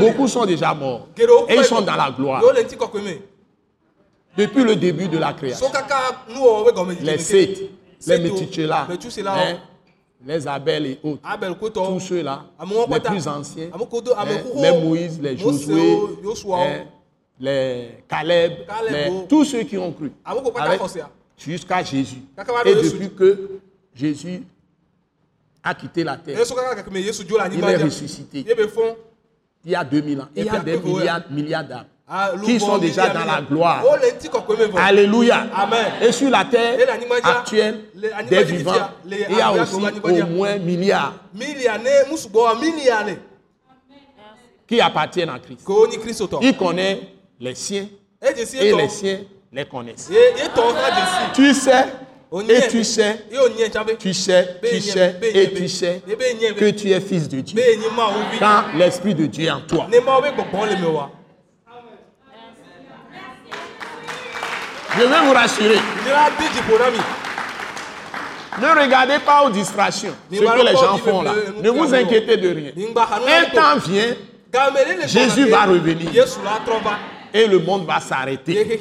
Beaucoup 0.00 0.28
sont 0.28 0.44
déjà 0.44 0.74
morts. 0.74 1.08
Et 1.48 1.56
ils 1.56 1.64
sont 1.64 1.80
dans 1.80 1.96
la 1.96 2.10
gloire. 2.10 2.42
Yewo 2.42 2.52
le 2.52 2.62
ŋuti 2.62 2.76
kɔkɔe 2.76 3.02
me. 3.02 3.32
Depuis 4.36 4.64
le 4.64 4.76
début 4.76 5.08
de 5.08 5.18
la 5.18 5.32
création. 5.34 5.66
Les 7.02 7.18
Seth, 7.18 7.60
les 8.06 8.18
Métuchélas, 8.18 8.86
Metsuselas 8.88 9.34
hein, 9.36 9.58
les 10.24 10.46
Abel 10.48 10.86
et 10.86 10.98
autres. 11.02 11.20
Tous 11.88 12.00
ceux-là, 12.00 12.44
les 12.88 13.00
plus 13.00 13.28
anciens, 13.28 13.68
hein, 13.72 14.26
les 14.56 14.80
Moïse, 14.80 15.20
les 15.20 15.36
Josué, 15.36 15.98
hein, 16.54 16.84
les 17.38 18.04
Caleb, 18.08 18.52
les- 18.90 19.08
oh. 19.10 19.26
tous 19.28 19.44
ceux 19.44 19.62
qui 19.64 19.76
ont 19.76 19.92
cru. 19.92 20.12
Jusqu'à 21.36 21.82
Jésus. 21.82 22.22
Et 22.64 22.74
depuis 22.74 23.10
que 23.10 23.60
Jésus 23.94 24.42
a 25.62 25.74
quitté 25.74 26.04
la 26.04 26.16
terre, 26.16 26.38
il 26.38 27.60
est 27.64 27.76
ressuscité. 27.84 28.44
Il 29.64 29.70
y 29.70 29.74
a 29.74 29.84
2000 29.84 30.20
ans. 30.20 30.28
Il 30.34 30.44
y 30.44 30.48
a 30.48 30.58
des 30.60 30.78
milliards, 30.78 31.22
milliards 31.30 31.64
d'âmes 31.68 31.86
qui 32.44 32.52
lubɔ, 32.52 32.58
sont 32.60 32.78
déjà 32.78 33.08
dans 33.08 33.24
la 33.24 33.40
gloire. 33.40 33.84
O 33.86 33.96
le 33.96 34.08
ŋuti 34.12 34.28
kɔkɔe 34.28 34.58
me 34.58 34.64
vɔ. 34.66 34.78
Alléluia. 34.78 35.46
Amen. 35.54 35.92
Et 36.02 36.12
sur 36.12 36.30
la 36.30 36.44
terre 36.44 36.78
actuelle 37.22 37.84
le- 37.94 38.12
animal 38.12 38.28
des 38.28 38.44
vivants, 38.44 38.72
il 39.06 39.36
y 39.36 39.40
a 39.40 39.52
aussi 39.52 39.74
au 39.74 40.26
moins 40.26 40.58
milliards 40.58 41.14
qui 44.66 44.80
appartiennent 44.80 45.30
à 45.30 45.38
Christ. 45.38 45.66
Il 46.42 46.56
connaît 46.56 47.00
les 47.40 47.54
siens 47.54 47.86
et 48.20 48.72
les 48.72 48.88
siens 48.88 49.20
les 49.52 49.64
connaissent. 49.64 50.10
Tu 51.34 51.54
sais 51.54 51.86
et 52.48 52.68
tu 52.68 52.82
sais, 52.82 53.26
nyɛ 53.30 53.68
tsabe. 53.68 53.98
tu 53.98 54.14
sais, 54.14 54.58
tu 54.62 54.80
sais 54.80 55.20
et 55.34 55.52
tu 55.52 55.68
sais 55.68 56.02
que 56.56 56.70
tu 56.70 56.90
es 56.90 57.00
fils 57.00 57.28
de 57.28 57.40
Dieu. 57.40 57.60
Vi. 57.60 58.38
Quand 58.38 58.64
l'Esprit 58.74 59.14
de 59.14 59.26
Dieu 59.26 59.46
est 59.46 59.50
en 59.50 59.60
toi. 59.60 59.86
Ne 59.90 60.00
Mawu 60.00 60.22
be 60.22 60.28
gbɔgbɔ 60.34 60.70
le 60.70 60.76
me 60.80 60.86
wa. 60.88 61.10
Je 64.96 65.02
vais 65.02 65.26
vous 65.26 65.32
rassurer. 65.32 65.78
Ne 68.60 68.80
regardez 68.82 69.18
pas 69.24 69.44
aux 69.44 69.50
distractions, 69.50 70.14
ce 70.30 70.38
que 70.38 70.66
les 70.66 70.72
gens 70.76 70.98
font 70.98 71.22
là. 71.22 71.32
Ne 71.62 71.70
vous 71.70 71.94
inquiétez 71.94 72.36
de 72.36 72.48
rien. 72.48 72.72
Un 73.26 73.44
temps 73.50 73.78
vient 73.86 74.14
Jésus 75.06 75.48
va 75.48 75.64
revenir. 75.64 76.10
Et 77.32 77.46
le 77.46 77.58
monde 77.58 77.86
va 77.86 78.00
s'arrêter. 78.00 78.78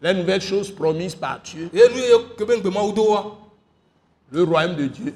Les 0.00 0.14
nouvelles 0.14 0.42
choses 0.42 0.70
promises 0.70 1.14
par 1.14 1.40
Dieu, 1.40 1.70
le 4.30 4.42
royaume 4.42 4.76
de 4.76 4.86
Dieu. 4.86 5.14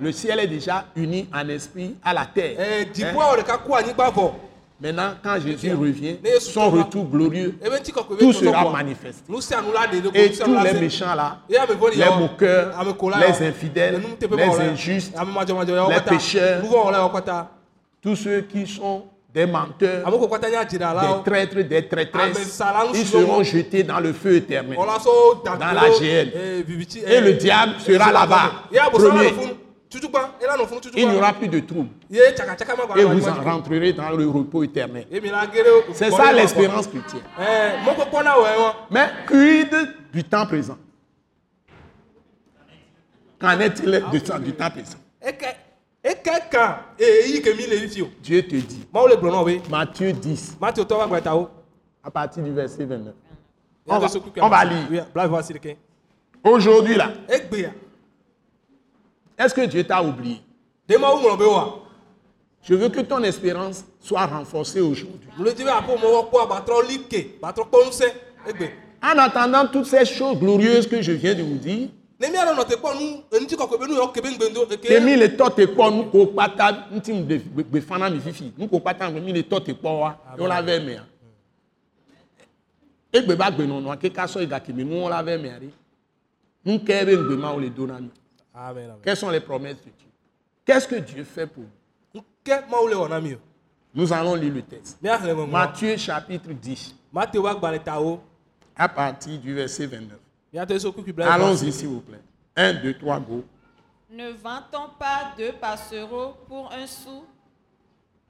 Le 0.00 0.12
ciel 0.12 0.40
est 0.40 0.46
déjà 0.46 0.86
uni 0.96 1.28
en 1.32 1.48
esprit 1.48 1.96
à 2.02 2.14
la 2.14 2.26
terre. 2.26 2.56
Eh, 2.58 2.86
Maintenant, 4.82 5.14
quand 5.22 5.38
Jésus 5.38 5.72
revient, 5.74 6.16
son 6.40 6.70
retour 6.70 7.04
glorieux, 7.04 7.54
be 7.62 8.18
tout 8.18 8.32
sera 8.32 8.64
ko 8.64 8.72
Et 10.12 10.32
tous 10.32 10.64
les 10.64 10.80
méchants 10.80 11.14
là, 11.14 11.38
vɔ̃ɖi 11.48 11.92
les 11.92 11.98
yawo, 11.98 12.18
moqueurs, 12.18 12.96
kola 12.98 13.18
les 13.18 13.26
yawo, 13.26 13.44
infidèles, 13.44 14.02
les 14.20 14.60
injustes, 14.60 15.14
yawo 15.14 15.88
les 15.88 16.00
pécheurs. 16.00 16.62
tous 18.02 18.16
ceux 18.16 18.40
qui 18.40 18.66
sont 18.66 19.04
des 19.32 19.46
menteurs, 19.46 20.04
adziralawo 20.04 21.18
des 21.18 21.30
traîtres, 21.30 21.60
des 21.60 21.86
traîtresses, 21.86 22.60
ils 22.94 23.06
seront 23.06 23.44
jetés 23.44 23.84
dans 23.84 24.00
le 24.00 24.12
feu 24.12 24.34
éternel. 24.34 24.76
Dans 24.76 25.72
la 25.72 25.90
GL. 25.90 26.64
vivitsi 26.66 27.04
Et 27.06 27.20
le 27.20 27.34
diable 27.34 27.74
sera 27.78 28.10
là-bas, 28.10 28.64
premier. 28.92 29.32
Il 30.96 31.08
n'y 31.08 31.16
aura 31.16 31.32
plus 31.32 31.48
de 31.48 31.60
troubles. 31.60 31.90
Et 32.10 33.04
vous 33.04 33.28
en 33.28 33.34
rentrerez 33.34 33.92
dans 33.92 34.10
le 34.10 34.28
repos 34.28 34.62
éternel. 34.62 35.06
C'est 35.92 36.10
ça 36.10 36.32
l'espérance 36.32 36.86
chrétienne. 36.86 37.22
ɛwɔ 37.38 38.74
Mais 38.90 39.08
quid 39.26 39.74
du 40.12 40.24
temps 40.24 40.46
présent. 40.46 40.78
Qu'en 43.38 43.58
est-il 43.60 44.04
du 44.12 44.22
temps 44.22 44.70
présent? 44.70 44.98
Dieu 48.22 48.42
te 48.42 48.56
dit, 48.56 48.86
Matthieu 49.70 50.12
10, 50.12 50.56
matthew 50.60 50.82
tɔ 50.84 50.98
wa 50.98 51.06
gbɛta 51.06 51.36
wo 51.36 51.48
à 52.02 52.10
partir 52.10 52.42
du 52.42 52.50
verset 52.52 52.84
29. 52.84 53.14
On 53.86 53.98
va, 53.98 54.08
on 54.40 54.48
va 54.48 54.64
lire. 54.64 55.06
Aujourd'hui, 56.44 56.94
là, 56.96 57.12
est-ce 59.38 59.54
que 59.54 59.66
Dieu 59.66 59.84
t'a 59.84 60.02
oublié? 60.02 60.40
Je 62.62 62.74
veux 62.74 62.88
que 62.88 63.00
ton 63.00 63.22
espérance 63.22 63.84
soit 64.00 64.26
renforcée 64.26 64.80
aujourd'hui. 64.80 65.28
En 69.02 69.18
attendant 69.18 69.66
toutes 69.66 69.86
ces 69.86 70.04
choses 70.04 70.38
glorieuses 70.38 70.86
que 70.86 71.02
je 71.02 71.12
viens 71.12 71.34
de 71.34 71.42
vous 71.42 71.58
dire, 71.58 71.88
Temi 72.22 72.36
le 75.16 75.26
tɔ 75.36 75.50
te 75.56 75.64
kpɔ 75.66 75.90
nuko 75.90 76.26
kpata 76.30 76.66
ŋuti 76.92 77.12
ŋu 77.12 77.22
ɖe 77.26 77.36
gbe 77.66 77.80
fana 77.80 78.08
mi 78.10 78.20
fifi. 78.20 78.52
Nuko 78.56 78.78
kpata 78.78 79.10
ŋu 79.10 79.20
mi 79.20 79.32
le 79.32 79.42
tɔ 79.42 79.60
te 79.64 79.72
kpɔ 79.72 79.90
wa 80.00 80.16
ye 80.38 80.46
la 80.46 80.62
vɛ 80.62 80.84
mea 80.84 81.04
egbe 83.12 83.34
ba 83.36 83.50
gbenɔnɔa 83.50 83.96
ke 83.98 84.08
kasɔ 84.10 84.40
yi 84.40 84.46
gake 84.46 84.72
mi 84.72 84.84
nuwo 84.84 85.08
la 85.08 85.22
vɛ 85.22 85.40
mea 85.40 85.58
ɖe 85.58 85.70
ŋkɛ 86.66 87.04
be 87.06 87.16
ŋgbe 87.16 87.36
ma 87.38 87.52
wo 87.52 87.58
le 87.60 87.70
do 87.70 87.86
na 87.86 87.98
mi 87.98 88.10
amen 88.54 88.84
amen. 88.84 88.96
Quelles 89.02 89.16
sont 89.16 89.30
les 89.30 89.40
promesses 89.40 89.78
de 89.78 89.90
Dieu? 89.90 90.08
Qu'est-ce 90.64 90.86
que 90.86 90.96
Dieu 90.96 91.24
fait 91.24 91.46
pour 91.46 91.64
nous? 92.14 92.22
Nous 93.94 94.12
allons 94.12 94.34
lire 94.34 94.54
le 94.54 94.62
texte. 94.62 94.98
Matthieu 95.48 95.96
chapitre 95.96 96.52
10 96.52 96.94
matthew 97.12 97.38
wa 97.38 97.54
gbalẽ 97.54 97.84
ta 97.84 98.00
wo 98.00 98.20
à 98.74 98.88
partir 98.88 99.38
du 99.38 99.54
verset 99.54 99.86
29 99.86 100.18
miate 100.52 100.78
so 100.78 100.92
kukui 100.92 101.12
bla 101.12 101.32
allons-y 101.32 101.72
s'il 101.72 101.88
vous 101.88 102.00
plaît. 102.00 102.22
1 102.56 102.74
2 102.82 102.98
3 102.98 103.20
go. 103.20 103.44
Ne 104.10 104.30
vend-on 104.30 104.88
pas 104.98 105.32
deux 105.36 105.52
passereaux 105.52 106.34
pour 106.46 106.70
un 106.72 106.86
sou. 106.86 107.24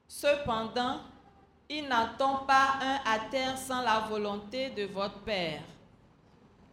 Cependant, 0.07 1.01
il 1.69 1.89
n'attend 1.89 2.45
pas 2.47 2.79
un 2.81 3.01
à 3.05 3.19
terre 3.31 3.57
sans 3.59 3.83
la 3.83 4.01
volonté 4.09 4.71
de 4.71 4.85
votre 4.85 5.19
Père. 5.21 5.63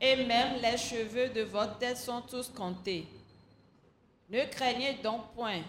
Et 0.01 0.25
même 0.25 0.61
les 0.61 0.77
cheveux 0.77 1.29
de 1.29 1.41
votre 1.41 1.77
tête 1.79 1.97
sont 1.97 2.21
tous 2.21 2.49
comptés. 2.49 3.07
Ne 4.29 4.45
craignez 4.45 4.93
donc 5.03 5.33
point. 5.33 5.61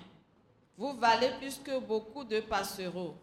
Vous 0.77 0.93
valez 0.95 1.31
plus 1.39 1.59
que 1.59 1.79
beaucoup 1.79 2.25
de 2.25 2.41
passereaux. 2.41 3.15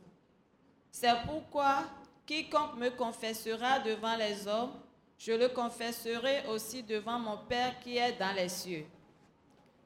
C'est 0.92 1.16
pourquoi 1.26 1.84
quiconque 2.26 2.76
me 2.76 2.90
confessera 2.90 3.80
devant 3.80 4.16
les 4.16 4.48
hommes, 4.48 4.74
je 5.18 5.32
le 5.32 5.50
confesserai 5.50 6.48
aussi 6.48 6.84
devant 6.84 7.20
mon 7.20 7.38
Père 7.38 7.80
qui 7.80 7.98
est 7.98 8.14
dans 8.14 8.36
les 8.36 8.50
cieux. 8.50 8.86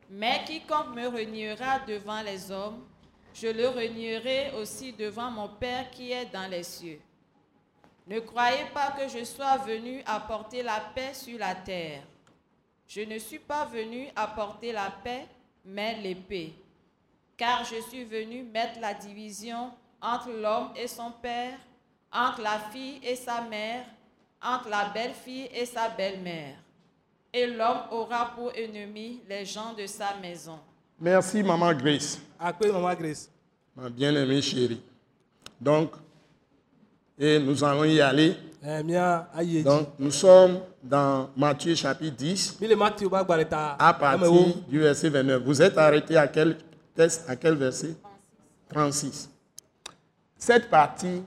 Mais 0.10 0.44
quiconque 0.46 0.96
me 0.96 1.08
reniera 1.08 1.80
devant 1.80 2.22
les 2.22 2.52
hommes, 2.52 2.86
je 3.34 3.48
le 3.48 3.70
renierai 3.70 4.54
aussi 4.56 4.92
devant 4.92 5.32
mon 5.32 5.48
Père 5.48 5.90
qui 5.92 6.12
est 6.12 6.26
dans 6.26 6.50
les 6.50 6.64
cieux. 6.64 7.00
Ne 8.08 8.20
croyez 8.20 8.66
pas 8.74 8.92
que 8.92 9.08
je 9.08 9.24
sois 9.24 9.58
venu 9.58 10.02
apporter 10.06 10.64
la 10.64 10.82
paix 10.94 11.14
sur 11.14 11.38
la 11.38 11.56
terre. 11.56 12.04
Je 12.88 13.02
ne 13.02 13.18
suis 13.20 13.40
pas 13.40 13.66
venu 13.66 14.10
apporter 14.16 14.74
la 14.74 14.92
paix, 15.04 15.28
mais 15.66 16.00
l'épée. 16.02 16.54
Car 17.38 17.64
je 17.66 17.82
suis 17.90 18.04
venu 18.04 18.44
mettre 18.44 18.80
la 18.80 18.94
division 18.94 19.72
entre 20.02 20.30
l'homme 20.30 20.70
et 20.76 20.88
son 20.88 21.12
père, 21.22 21.58
entre 22.12 22.42
la 22.42 22.60
fille 22.72 23.00
et 23.04 23.16
sa 23.16 23.42
mère, 23.42 23.86
entre 24.42 24.70
la 24.70 24.90
belle-fille 24.90 25.50
et 25.54 25.66
sa 25.66 25.90
belle-mère. 25.90 26.56
Et 27.34 27.48
l'homme 27.48 27.82
aura 27.92 28.34
pour 28.36 28.52
ennemi 28.56 29.22
les 29.30 29.46
gens 29.46 29.74
de 29.74 29.86
sa 29.86 30.16
maison. 30.22 30.60
merci 31.00 31.42
maman 31.42 31.74
Grace 31.74 32.20
akpe 32.40 32.68
mama 32.72 32.96
grace? 32.96 33.30
Ma 33.76 33.90
bien-aimée 33.90 34.42
chérie 34.42 34.82
donc 35.60 35.94
et 37.18 37.40
nous 37.40 37.64
allons 37.64 37.86
y 37.86 38.02
aller 38.02 38.36
edzi 38.64 39.64
Donc, 39.64 39.90
nous 39.98 40.12
sommes 40.12 40.60
dans 40.84 41.30
Matthieu 41.36 41.74
chapitre 41.76 42.16
10, 42.16 42.58
mi 42.62 42.68
le 42.68 42.76
matthew 42.76 43.10
ba 43.10 43.24
gbalẽ 43.24 43.46
ta 43.46 43.76
à 43.80 43.94
partir 43.94 44.32
du 44.68 44.80
verset 44.80 45.10
29. 45.10 45.42
Vous 45.44 45.62
êtes 45.62 45.78
arrêté 45.78 46.16
à 46.16 46.28
quel 46.28 46.58
texte, 46.96 47.24
à 47.28 47.36
quel 47.36 47.56
verset? 47.56 47.96
36. 48.70 49.30
Cette 50.38 50.70
partie, 50.70 51.22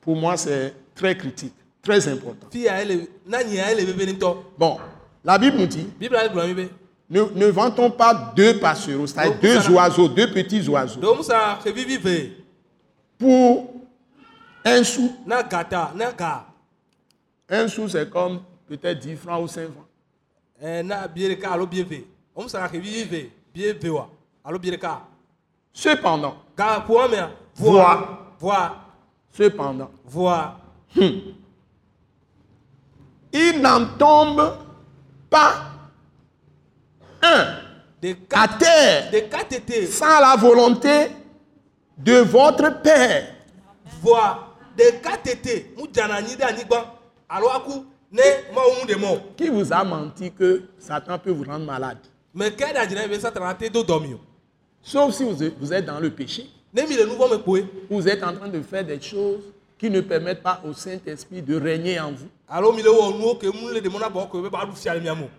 pour 0.00 0.16
moi, 0.16 0.36
c'est 0.36 0.74
très 0.94 1.16
critique, 1.16 1.54
très 1.82 2.06
important. 2.08 2.46
Bon, 4.58 4.78
la 5.24 5.38
Bible 5.38 5.56
nous 5.58 5.66
dit, 5.66 5.88
ne, 7.10 7.22
ne 7.34 7.46
vantons 7.46 7.90
pas 7.90 8.32
deux 8.36 8.58
passereaux, 8.58 9.06
c'est-à-dire 9.06 9.38
deux 9.40 9.70
oiseaux, 9.70 10.08
deux 10.08 10.30
petits 10.30 10.68
oiseaux, 10.68 11.00
pour 13.18 13.77
un 14.68 14.84
sou. 14.84 15.16
Un 17.50 17.68
sou, 17.68 17.88
c'est 17.88 18.10
comme 18.10 18.42
peut-être 18.66 18.98
10 18.98 19.16
francs 19.16 19.42
ou 19.42 19.48
5 19.48 19.70
francs. 19.72 19.86
ɖeka 24.70 25.00
Cependant, 25.72 26.36
voa 28.40 28.76
cependant, 29.30 29.90
voa 30.04 30.58
il 33.32 33.60
n'en 33.60 33.86
tombe 33.98 34.56
pas 35.30 35.52
un. 37.22 37.44
Ɖeka 38.02 38.40
à 38.40 38.48
terre. 38.48 39.10
Sans 39.90 40.20
la 40.20 40.36
volonté 40.36 41.10
de 41.96 42.18
votre 42.20 42.80
Père. 42.80 43.34
voa 44.00 44.47
Qui 49.36 49.48
vous 49.48 49.72
a 49.72 49.84
menti 49.84 50.32
que 50.32 50.62
Satan 50.78 51.18
peut 51.18 51.30
vous 51.30 51.44
rendre 51.44 51.66
malade? 51.66 51.98
Sauf 54.82 55.14
si 55.14 55.24
vous 55.24 55.72
êtes, 55.72 55.84
dans 55.84 56.00
le 56.00 56.10
péché. 56.10 56.46
Vous 57.90 58.08
êtes 58.08 58.22
en 58.22 58.32
train 58.34 58.48
de 58.48 58.62
faire 58.62 58.84
des 58.84 59.00
choses 59.00 59.42
qui 59.78 59.90
ne 59.90 60.00
permettent 60.00 60.42
pas 60.42 60.60
au 60.64 60.72
Saint-Esprit 60.72 61.42
de 61.42 61.56
régner 61.56 62.00
en 62.00 62.12
vous. 62.12 62.28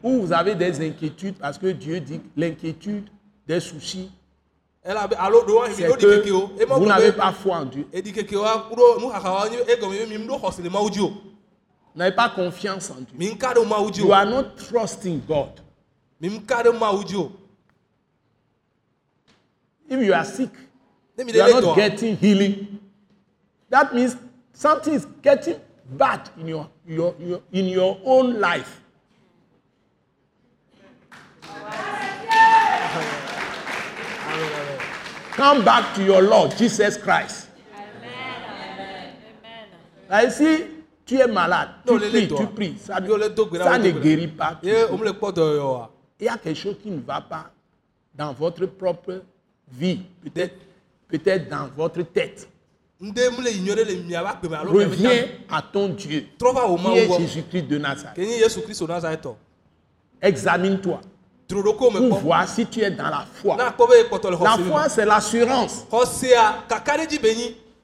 Ou 0.03 0.21
vous 0.21 0.33
avez 0.33 0.55
des 0.55 0.87
inquiétudes 0.87 1.35
parce 1.39 1.57
que 1.57 1.67
Dieu 1.67 1.99
dit 1.99 2.21
l'inquiétude, 2.37 3.09
des 3.47 3.59
soucis, 3.59 4.11
c'est 4.83 5.87
que 5.97 6.05
vous 6.73 6.85
n'avez 6.85 7.11
pas 7.11 7.31
foi 7.33 7.57
en 7.57 7.65
Dieu. 7.65 7.85
N'avez 11.95 12.15
pas 12.15 12.29
confiance 12.29 12.89
en 12.91 13.01
Dieu. 13.01 13.17
You 13.97 14.13
are 14.13 14.25
not 14.25 14.55
trusting 14.57 15.21
God. 15.27 15.59
If 16.21 16.31
you 20.05 20.13
are 20.13 20.23
sick, 20.25 20.51
you 21.17 21.41
are 21.41 21.61
not 21.61 21.75
getting 21.75 22.15
healing. 22.15 22.79
That 23.71 23.93
means 23.93 24.15
something 24.53 24.93
is 24.93 25.05
getting 25.21 25.55
bad 25.97 26.29
in 26.39 26.47
your, 26.47 26.69
your, 26.85 27.15
your 27.19 27.41
in 27.51 27.65
your 27.67 27.97
own 28.05 28.39
life. 28.39 28.78
Come 35.39 35.63
back 35.63 35.95
to 35.95 36.03
your 36.03 36.21
Lord 36.21 36.57
Jesus 36.57 36.97
Christ. 36.97 37.47
Like, 40.09 40.31
si 40.31 40.65
tu 41.05 41.15
es 41.15 41.27
malade, 41.27 41.69
tu 41.87 41.97
pries, 41.97 42.27
tu 42.27 42.47
pries, 42.47 42.75
ça, 42.77 42.95
ça 42.95 42.99
ne 43.79 43.91
guérit 43.91 44.27
pas. 44.27 44.59
dɔyɔyɔ 44.61 45.63
wa 45.63 45.89
Il 46.19 46.25
y 46.25 46.27
a 46.27 46.37
quelque 46.37 46.59
chose 46.59 46.75
qui 46.83 46.91
ne 46.91 46.99
va 46.99 47.21
pas 47.21 47.51
dans 48.13 48.33
votre 48.33 48.65
propre 48.65 49.21
vie, 49.71 50.01
peut-être 50.21 50.55
peut 51.07 51.21
dans 51.49 51.69
votre 51.73 52.01
tête. 52.01 52.49
Reviens 52.99 53.31
à 55.49 55.61
ton 55.61 55.87
Dieu, 55.87 56.25
qui 56.37 56.97
est 56.97 57.17
Jésus-Christ 57.17 57.63
de 57.63 57.77
Nazareth. 57.77 59.27
Examine-toi. 60.21 60.99
Pour 61.49 62.19
voir 62.19 62.47
si 62.47 62.65
tu 62.65 62.81
es 62.81 62.91
dans 62.91 63.09
la 63.09 63.25
foi. 63.41 63.57
La 63.57 63.73
foi, 64.57 64.87
c'est 64.87 65.05
l'assurance. 65.05 65.85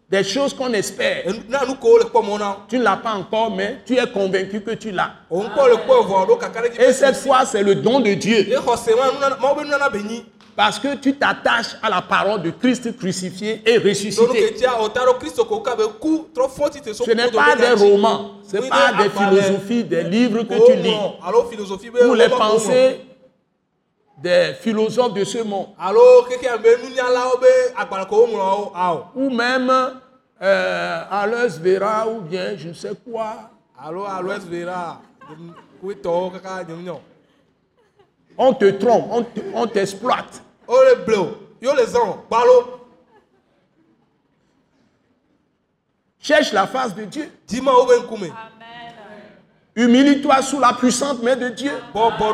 Des 0.08 0.24
choses 0.24 0.54
qu'on 0.54 0.72
espère. 0.74 1.24
Tu 2.70 2.78
ne 2.78 2.84
l'as 2.84 2.98
pas 2.98 3.14
encore, 3.14 3.50
mais 3.50 3.80
tu 3.84 3.98
es 3.98 4.12
convaincu 4.12 4.62
que 4.62 4.70
tu 4.72 4.92
l'as. 4.92 5.14
Et 6.80 6.94
cette 6.94 7.16
foi, 7.16 7.44
c'est 7.46 7.64
le 7.64 7.74
don 7.74 8.00
de 8.00 8.14
Dieu. 8.14 8.46
Parce 10.56 10.78
que 10.80 10.96
tu 10.96 11.16
t'attaches 11.16 11.76
à 11.82 11.90
la 11.90 12.04
parole 12.04 12.44
de 12.44 12.52
Christ 12.52 12.96
crucifié 12.96 13.62
et 13.66 13.78
ressuscité. 13.78 14.56
Ce 14.58 14.64
n'est 17.12 17.32
pas 17.32 17.56
des 17.58 17.74
romans, 17.74 18.32
ce 18.50 18.58
n'est 18.58 18.70
pas 18.70 18.94
des 18.94 19.10
philosophies, 19.10 19.84
des 19.84 20.04
livres 20.04 20.44
que 20.44 20.66
tu 20.66 20.76
lis, 20.82 20.96
philosophie 21.50 21.90
be 21.90 21.98
ou 22.08 22.14
les 22.14 22.30
pensées 22.30 23.02
des 24.18 24.54
philosophes 24.60 25.14
de 25.14 25.24
ce 25.24 25.40
monde, 25.44 25.68
ou 29.16 29.30
même 29.30 29.72
euh, 30.42 31.04
Alois 31.12 31.48
Vera, 31.60 32.08
ou 32.08 32.22
bien 32.22 32.56
je 32.58 32.70
ne 32.70 32.74
sais 32.74 32.92
quoi. 33.10 33.50
On 38.38 38.54
te 38.54 38.70
trompe, 38.72 39.06
on 39.12 39.24
te- 39.24 39.40
on 39.54 39.68
t'exploite. 39.68 40.42
Cherche 46.20 46.52
la 46.54 46.66
face 46.68 46.96
de 46.96 47.04
Dieu. 47.06 47.30
ŋkume 47.48 48.34
Humilie-toi 49.78 50.42
sous 50.42 50.60
la 50.60 50.72
puissante 50.74 51.22
main 51.22 51.36
de 51.36 51.50
Dieu. 51.50 51.74
bɔbɔ 51.94 52.34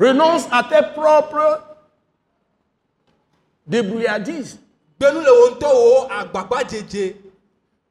Renonce 0.00 0.46
à 0.50 0.62
tes 0.64 0.82
propres 0.94 1.60
débrouillardises. 3.66 4.58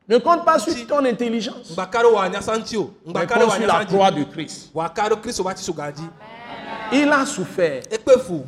Ne 0.07 0.17
compte 0.17 0.43
pas 0.43 0.57
sur 0.57 0.73
ton 0.87 1.05
intelligence, 1.05 1.75
mais 1.77 1.83
compte 3.27 3.51
sur 3.51 3.67
la 3.67 3.85
croix 3.85 4.09
de 4.11 4.23
Christ. 4.23 4.71
Il 6.91 7.11
a 7.11 7.25
souffert 7.27 7.83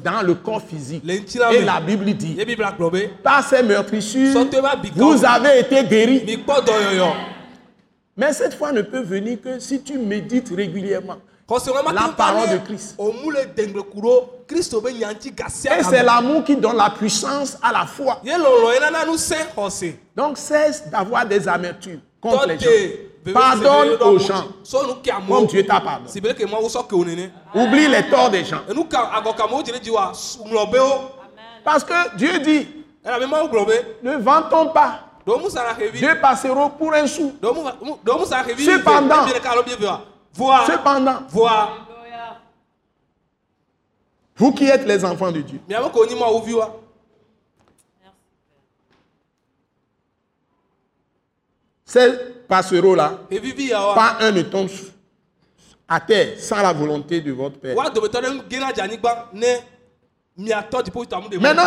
dans 0.03 0.21
le 0.25 0.33
corps 0.33 0.63
physique. 0.63 1.03
Et 1.07 1.61
la 1.63 1.79
Bible 1.79 2.13
dit, 2.15 2.37
par 3.23 3.47
ces 3.47 3.61
meurtrissures, 3.61 4.43
vous 4.95 5.23
avez 5.25 5.59
été 5.59 5.83
guéris. 5.83 6.19
dɔyɔyɔ 6.47 7.13
Mais 8.17 8.33
cette 8.33 8.55
foi 8.55 8.71
ne 8.71 8.81
peut 8.81 9.01
venir 9.03 9.39
que 9.39 9.59
si 9.59 9.81
tu 9.83 9.99
médites 9.99 10.49
régulièrement. 10.55 11.17
La 11.93 12.01
parole 12.15 12.49
de 12.49 12.57
Christ. 12.65 12.95
Et 15.79 15.83
c'est 15.83 16.03
l'amour 16.03 16.43
qui 16.43 16.55
donne 16.55 16.77
la 16.77 16.89
puissance 16.89 17.57
à 17.61 17.71
la 17.71 17.85
foi. 17.85 18.21
Donc 20.15 20.37
cesse 20.37 20.89
d'avoir 20.89 21.25
des 21.25 21.47
amertumes 21.47 21.99
contre 22.21 22.47
les 22.47 22.57
gens. 22.59 22.69
Pardonne 23.33 23.89
aux 24.01 24.17
gens 24.19 24.45
comme 25.27 25.45
Dieu 25.47 25.65
t'a 25.65 25.79
pardonné. 25.79 26.09
Oublie 27.53 27.87
les 27.87 28.09
torts 28.09 28.29
des 28.31 28.43
gens. 28.45 28.61
wo 28.67 29.63
Parce 31.63 31.83
que 31.83 32.15
Dieu 32.17 32.39
dit, 32.39 32.67
be 33.03 34.03
ne 34.03 34.17
vantons 34.17 34.67
pas 34.73 35.01
deux 36.01 36.19
passereaux 36.19 36.69
pour 36.69 36.93
un 36.93 37.05
sou. 37.07 37.33
Cependant. 38.65 39.25
Voa 40.33 40.65
Cependant, 40.65 41.23
voa 41.29 41.87
vous 44.35 44.51
qui 44.53 44.65
êtes 44.65 44.85
les 44.87 45.05
enfants 45.05 45.31
de 45.31 45.41
Dieu, 45.41 45.59
miabe 45.69 45.91
ko 45.91 46.05
nyi 46.05 46.15
mawo 46.15 46.41
vi 46.41 46.53
wa 46.53 46.79
ces 51.85 52.17
passereaux-là, 52.47 53.19
xevi 53.29 53.51
vi 53.51 53.67
ya 53.69 53.87
wa 53.87 53.93
pas 53.95 54.17
un 54.21 54.31
ne 54.31 54.41
tombe 54.41 54.69
à 55.87 55.99
terre 55.99 56.39
sans 56.39 56.61
la 56.61 56.71
volonté 56.71 57.19
de 57.19 57.33
votre 57.33 57.59
Père. 57.59 57.75
Maintenant, 57.75 57.97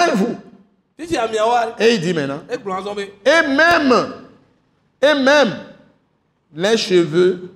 et 0.01 0.13
vous? 0.17 0.37
Et 0.99 1.95
il 1.95 2.01
dit 2.01 2.15
maintenant, 2.15 2.41
et 2.49 3.47
même, 3.47 4.15
et 5.03 5.15
même 5.15 5.55
les 6.55 6.77
cheveux 6.79 7.53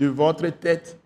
de 0.00 0.06
votre 0.08 0.48
tête. 0.48 0.98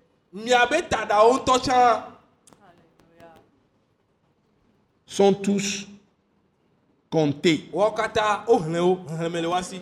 Sont 5.07 5.35
tous 5.35 5.87
comptés. 7.11 7.69
wa 7.73 9.63
si. 9.63 9.81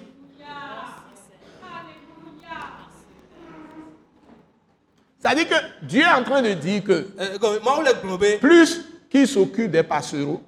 C'est-à-dire 5.19 5.49
que 5.49 5.87
Dieu 5.87 6.03
est 6.03 6.13
en 6.13 6.25
train 6.25 6.43
de 6.43 6.53
dire 6.55 6.83
que 6.83 7.07
be 8.19 8.41
plus 8.41 8.85
qu'il 9.09 9.29
s'occupe 9.29 9.71
des 9.71 9.85
passereaux, 9.85 10.43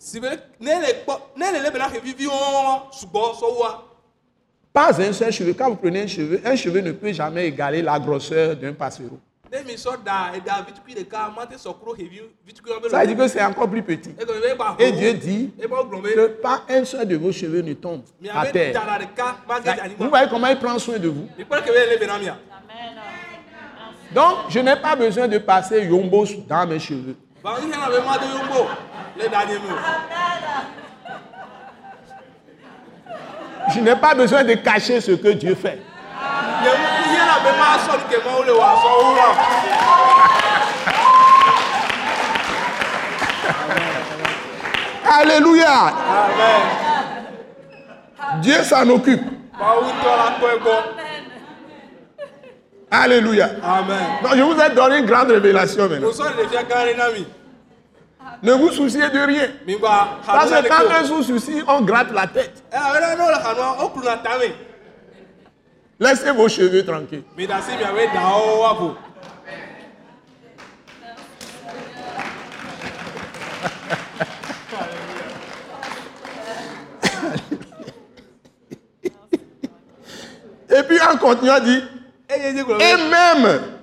pas 4.75 5.01
un 5.01 5.13
seul 5.13 5.33
cheveu. 5.33 5.55
Quand 5.55 5.71
vous 5.71 5.77
prenez 5.77 6.03
un 6.03 6.07
cheveu, 6.09 6.41
un 6.45 6.57
cheveu 6.57 6.81
ne 6.81 6.91
peut 6.91 7.13
jamais 7.13 7.47
égaler 7.47 7.81
la 7.81 7.97
grosseur 7.99 8.57
d'un 8.57 8.73
passereau. 8.73 9.21
Ça 9.53 9.61
veut 13.01 13.07
dire 13.07 13.17
que 13.17 13.29
c'est 13.29 13.45
encore 13.45 13.71
plus 13.71 13.85
petit. 13.85 14.11
Et 14.81 14.91
Dieu 14.93 15.15
dit 15.15 15.53
que 15.57 16.27
pas 16.27 16.63
un 16.69 16.85
seul 16.85 17.07
de 17.07 17.17
vos 17.17 17.31
cheveux 17.31 17.63
ne 17.63 17.75
tombe 17.75 18.03
à 18.35 18.47
terre. 18.47 18.83
Vous 19.97 20.09
voyez 20.09 20.29
comment 20.29 20.49
il 20.49 20.59
prend 20.59 20.77
soin 20.81 20.99
de 20.99 21.09
vous. 21.09 21.29
Donc, 24.13 24.35
je 24.49 24.59
n'ai 24.59 24.75
pas 24.77 24.97
besoin 24.97 25.29
de 25.29 25.39
passer 25.39 25.85
yombos 25.87 26.27
dans 26.49 26.67
mes 26.67 26.81
cheveux. 26.81 27.15
Je 33.73 33.81
n'ai 33.81 33.97
pas 33.97 34.15
besoin 34.15 34.45
de 34.45 34.55
cacher 34.55 35.01
ce 35.01 35.13
que 35.13 35.29
Dieu 35.29 35.55
fait. 35.55 35.81
Alléluia. 45.21 45.71
amen 45.71 46.63
Dieu 48.41 48.63
s'en 48.65 48.89
occupe. 48.91 49.23
Alléluia. 52.91 53.51
amen 53.63 53.97
Donc, 54.23 54.33
je 54.37 54.43
vous 54.43 54.61
ai 54.61 54.71
donné 54.75 54.99
une 54.99 55.07
grande 55.07 55.31
révélation 55.31 55.89
maintenant. 55.89 56.09
musɔ 56.09 56.25
le 56.37 56.43
ɖevia 56.45 56.63
gã 56.65 56.85
ɖe 56.87 56.97
na 56.97 57.09
mi 57.11 57.27
Ne 58.45 58.53
vous 58.53 58.71
souciez 58.73 59.09
de 59.09 59.19
rien. 59.27 59.49
Parce 60.27 60.51
que 60.51 60.69
quand 60.69 60.85
on 61.11 61.23
se 61.23 61.33
soucie, 61.33 61.63
on 61.67 61.81
gratte 61.81 62.13
la 62.13 62.27
tête. 62.27 62.63
tame 62.71 64.53
Laissez 65.99 66.31
vos 66.31 66.49
cheveux 66.49 66.85
tranquilles. 66.85 67.23
Et 80.77 80.83
puis 80.83 81.01
en 81.01 81.17
continuant, 81.17 81.61
dit, 81.61 81.83
gblɔ 82.29 82.83
et 82.83 82.97
même 83.09 83.74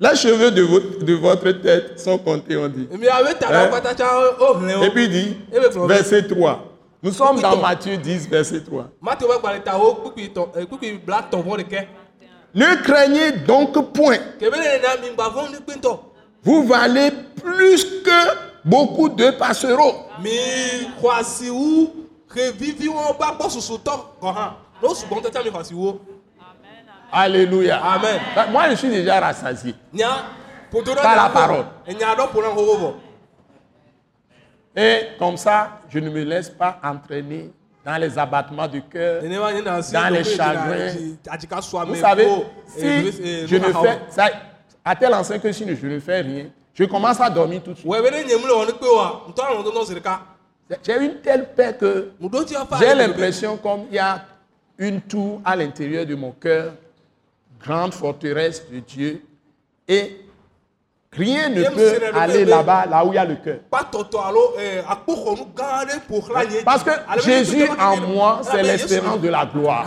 les 0.00 0.16
cheveux 0.16 0.50
de 0.50 0.62
votre, 0.62 1.04
de 1.04 1.14
votre 1.14 1.50
tête 1.52 2.00
sont 2.00 2.18
comptés, 2.18 2.56
on 2.56 2.68
dit. 2.68 2.88
wo 2.90 4.60
hlẽ 4.60 4.86
Et 4.86 4.90
puis 4.90 5.04
il 5.04 5.10
dit, 5.10 5.36
verset 5.86 6.26
3. 6.26 6.64
Nous 7.02 7.12
sommes 7.12 7.40
dans. 7.40 7.56
Matthieu 7.56 7.96
10, 7.96 8.28
verset 8.28 8.60
3. 8.60 8.88
mate 9.00 9.22
wo 9.24 9.38
gbalẽ 9.38 9.62
ta 9.64 9.76
wo 9.78 9.94
kpukpui 9.94 10.30
tɔ 10.34 10.48
ɛ 10.56 10.66
kpukpui 10.66 10.98
bla 11.04 11.22
tɔ 11.30 11.42
vɔ 11.42 11.56
ɖeke 11.58 11.86
Ne 12.54 12.82
craignez 12.82 13.32
donc 13.46 13.92
point. 13.92 14.18
Vous 16.42 16.66
valez 16.66 17.10
plus 17.42 17.84
que 18.02 18.20
beaucoup 18.64 19.08
de 19.08 19.30
passereaux. 19.30 19.94
Alléluia. 27.12 27.80
amen 27.84 28.20
Bah, 28.34 28.46
Moi, 28.50 28.70
je 28.70 28.74
suis 28.76 28.88
déjà 28.88 29.20
rassasié. 29.20 29.74
Par 31.02 31.16
la 31.16 31.28
parole. 31.30 31.64
Et 34.76 35.08
comme 35.18 35.36
ça, 35.36 35.80
je 35.88 35.98
ne 35.98 36.10
me 36.10 36.22
laisse 36.22 36.48
pas 36.48 36.78
entraîner 36.82 37.50
dans 37.84 37.96
les 38.00 38.16
abattements 38.18 38.68
du 38.68 38.82
cœur. 38.82 39.22
Dans 39.22 40.08
les 40.12 40.24
chagrins. 40.24 40.94
Vous 41.88 41.94
savez, 42.00 42.28
si 42.68 43.46
je 43.48 43.56
ne 43.56 43.72
fais 43.72 43.98
ça, 44.10 44.28
à 44.84 44.94
tel 44.94 45.12
enseigne 45.14 45.40
que 45.40 45.50
si 45.52 45.64
je 45.76 45.86
ne 45.86 45.98
fais 46.00 46.20
rien, 46.20 46.44
Je 46.72 46.84
commence 46.84 47.20
à 47.20 47.28
dormir 47.28 47.60
tout 47.62 47.72
de 47.72 47.78
suite. 47.78 47.86
J'ai 50.86 51.04
une 51.04 51.16
telle 51.20 51.48
paix 51.52 51.76
que 51.78 52.12
j'ai 52.78 52.94
l'impression 52.94 53.56
comme 53.56 53.86
il 53.90 53.96
y 53.96 53.98
a 53.98 54.22
une 54.78 55.00
tour 55.00 55.40
à 55.44 55.56
l'intérieur 55.56 56.06
de 56.06 56.14
mon 56.14 56.30
cœur, 56.30 56.72
grande 57.62 57.94
forteresse 57.94 58.68
de 58.70 58.80
Dieu, 58.80 59.22
et 59.86 60.16
rien 61.12 61.48
ne 61.48 61.64
peut 61.64 62.00
aller 62.14 62.44
là-bas, 62.44 62.86
là 62.86 63.04
où 63.04 63.12
il 63.12 63.16
y 63.16 63.18
a 63.18 63.24
le 63.24 63.36
cœur. 63.36 63.60
nye 66.48 66.62
Parce 66.64 66.84
que 66.84 66.90
Jésus 67.24 67.68
en 67.78 67.96
moi, 67.98 68.40
c'est 68.42 68.62
l'espérance 68.62 69.20
de 69.20 69.28
la 69.28 69.44
gloire. 69.44 69.86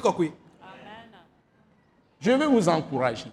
kɔkɔe 0.00 0.32
Je 2.18 2.30
veux 2.32 2.46
vous 2.46 2.68
encourager. 2.68 3.30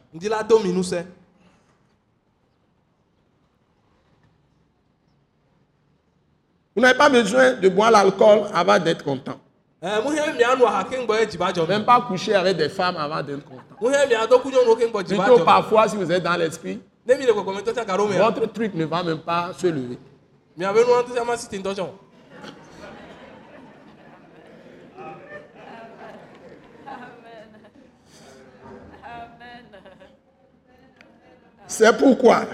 Vous 6.75 6.81
n'avez 6.81 6.97
pas 6.97 7.09
besoin 7.09 7.53
de 7.53 7.69
boire 7.69 7.91
l'alcool 7.91 8.47
avant 8.53 8.79
d'être 8.79 9.03
content. 9.03 9.39
Dzɔ 11.51 11.67
Même 11.67 11.83
pas 11.85 12.01
coucher 12.01 12.35
avec 12.35 12.55
des 12.55 12.69
femmes 12.69 12.95
avant 12.97 13.21
d'être 13.21 13.43
content. 13.43 13.75
Plutôt 15.05 15.43
parfois, 15.43 15.89
si 15.89 15.97
vous 15.97 16.09
êtes 16.09 16.23
dans 16.23 16.37
l'esprit, 16.37 16.81
votre 17.05 18.45
truc 18.53 18.73
ne 18.75 18.85
va 18.85 19.03
même 19.03 19.19
pas 19.19 19.51
se 19.57 19.67
lever. 19.67 19.99
C'est 31.67 31.97
pourquoi 31.97 32.45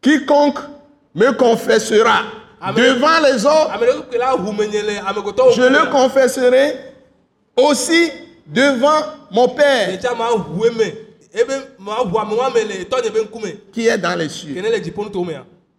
quiconque 0.00 0.58
me 1.14 1.32
confessera. 1.32 2.39
Devant 2.74 3.20
les 3.26 3.46
autres, 3.46 3.70
je 5.56 5.62
le 5.62 5.90
confesserai 5.90 6.76
aussi 7.56 8.10
devant 8.46 9.00
mon 9.30 9.48
Père 9.48 9.98
ŋkume 13.22 13.56
qui 13.72 13.86
est 13.86 13.98
dans 13.98 14.18
les 14.18 14.28
cieux 14.28 14.62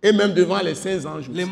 et 0.04 0.12
même 0.12 0.34
devant 0.34 0.60
les 0.60 0.74
saints 0.74 1.06
anges. 1.06 1.30
Ouais. 1.30 1.46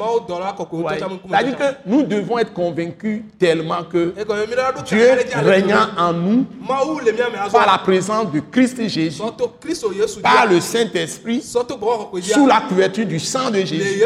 C'est-à-dire 1.00 1.58
que 1.58 1.64
nous 1.86 2.04
devons 2.04 2.40
être 2.40 2.52
convaincus 2.54 3.22
tellement 3.38 3.84
que 3.84 4.14
Dieu 4.86 5.12
régnant 5.36 5.88
en 5.98 6.14
nous 6.14 6.46
par 7.52 7.68
la 7.68 7.78
présence 7.78 8.32
de 8.32 8.40
Christ 8.40 8.88
Jésus, 8.88 9.22
par 10.24 10.48
le 10.48 10.60
Saint-Esprit, 10.60 11.42
sous 11.42 12.48
la 12.48 12.62
couverture 12.68 13.06
du 13.06 13.20
sang 13.20 13.52
de 13.52 13.60
Jésus, 13.60 14.04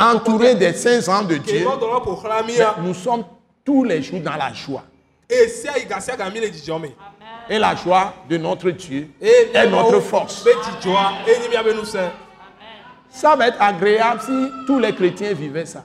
entouré 0.00 0.54
des 0.56 0.72
saints 0.72 1.08
anges 1.08 1.28
de 1.28 1.36
Dieu, 1.36 1.64
nous 2.82 2.94
sommes 2.94 3.24
tous 3.64 3.84
les 3.84 4.02
jours 4.02 4.20
dans 4.20 4.36
la 4.36 4.52
joie. 4.52 4.82
Et 7.48 7.58
la 7.58 7.76
joie 7.76 8.14
de 8.28 8.36
notre 8.36 8.70
Dieu 8.70 9.10
est 9.20 9.68
notre 9.68 10.00
force. 10.00 10.44
Ça 13.10 13.34
va 13.36 13.48
être 13.48 13.60
agréable 13.60 14.20
si 14.24 14.48
tous 14.66 14.78
les 14.78 14.94
chrétiens 14.94 15.32
vivaient 15.32 15.66
ça. 15.66 15.84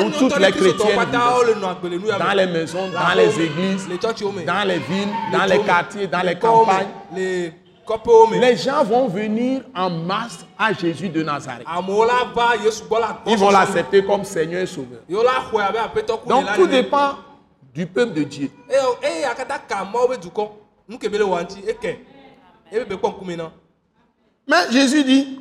Où 0.00 0.10
toutes 0.10 0.36
les 0.38 0.50
chrétiennes 0.52 0.98
Dans 2.18 2.32
les 2.34 2.46
maisons, 2.46 2.88
dans 2.88 3.14
les 3.16 3.40
églises, 3.40 3.88
dans 4.44 4.64
les 4.66 4.78
villes, 4.78 5.08
le 5.32 5.38
dans 5.38 5.44
les 5.44 5.58
quartiers, 5.60 6.06
dans 6.06 6.22
les 6.22 6.38
campagnes. 6.38 6.88
Les 8.40 8.56
gens 8.56 8.84
vont 8.84 9.08
venir 9.08 9.62
en 9.74 9.90
masse 9.90 10.44
à 10.58 10.72
Jésus 10.72 11.08
de 11.08 11.22
Nazareth. 11.22 11.66
Ils 13.26 13.36
vont 13.38 13.50
l'accepter 13.50 14.04
comme 14.04 14.24
Seigneur 14.24 14.62
et 14.62 14.66
Sauveur. 14.66 15.00
Donc 16.26 16.46
tout 16.56 16.66
dépend 16.66 17.14
du 17.74 17.86
peuple 17.86 18.12
de 18.14 18.22
Dieu. 18.24 18.50
Mais 24.50 24.72
Jésus 24.72 25.04
dit, 25.04 25.38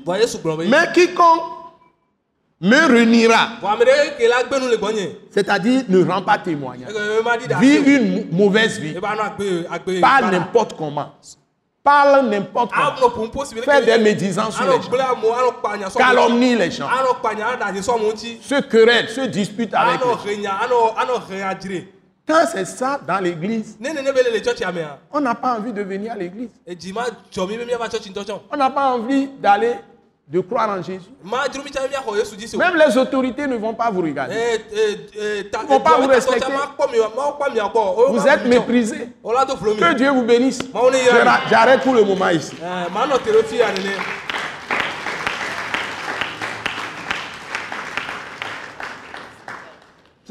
mais 0.67 0.91
quiconque 0.93 1.41
me 2.61 2.75
reniera, 2.87 3.49
c'est-à-dire 5.31 5.83
ne 5.89 6.03
rend 6.05 6.21
pas 6.21 6.37
témoignage, 6.37 6.91
vit 7.59 7.77
une 7.77 8.27
mauvaise 8.31 8.77
vie, 8.79 8.95
agbe 8.97 9.65
agbe 9.71 9.99
parle 10.01 10.29
n'importe 10.29 10.77
comment, 10.77 11.13
parle 11.83 12.29
n'importe 12.29 12.71
comment, 12.71 13.45
si 13.45 13.55
be 13.55 13.61
fait 13.61 13.83
des 13.83 13.97
médisances 13.97 14.55
sur 14.55 14.65
les 14.65 14.71
anɔ 14.73 15.79
gens, 15.81 15.89
sɔ 15.89 15.97
calomnie 15.97 16.55
les 16.55 16.69
gens, 16.69 16.89
se 18.41 18.61
querelle, 18.61 19.09
se 19.09 19.21
dispute 19.21 19.73
avec 19.73 20.01
les 20.25 20.43
gens. 20.43 21.79
Quand 22.29 22.45
c'est 22.51 22.65
ça 22.65 22.99
dans 23.07 23.19
l'église, 23.19 23.75
ne 23.79 23.89
on 25.11 25.19
n'a 25.19 25.33
pas 25.33 25.55
envie 25.57 25.73
de 25.73 25.81
venir 25.81 26.11
à 26.11 26.15
l'église. 26.15 26.49
On 28.51 28.57
n'a 28.57 28.69
pas 28.69 28.91
envie 28.93 29.27
d'aller, 29.39 29.73
de 30.27 30.39
croire 30.41 30.69
en 30.69 30.79
Jésus. 30.83 31.09
Même 32.55 32.75
les 32.75 32.97
autorités 32.99 33.47
ne 33.47 33.55
vont 33.55 33.73
pas 33.73 33.89
vous 33.89 34.01
regarder. 34.01 34.35
ee 34.35 35.09
ee 35.19 35.43
ta 35.45 35.61
Ils 35.63 35.69
vont 35.69 35.79
pas 35.79 35.97
vous 35.99 36.07
respecter. 36.07 36.45
Vous 38.09 38.27
êtes 38.27 38.45
mi 38.45 38.57
Que 39.79 39.93
Dieu 39.95 40.11
vous 40.11 40.21
bénisse. 40.23 40.59
J'arrête 41.49 41.81
pour 41.81 41.95
le 41.95 42.03
moment 42.03 42.29
ici. 42.29 42.55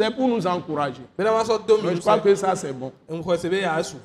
C'est 0.01 0.15
pour 0.15 0.29
nous 0.29 0.47
encourager. 0.47 1.03
Donc, 1.19 1.81
je 1.93 1.99
crois 1.99 2.21
que 2.21 2.33
ça, 2.37 2.55
c'est 2.55 2.73
bon. 2.73 2.93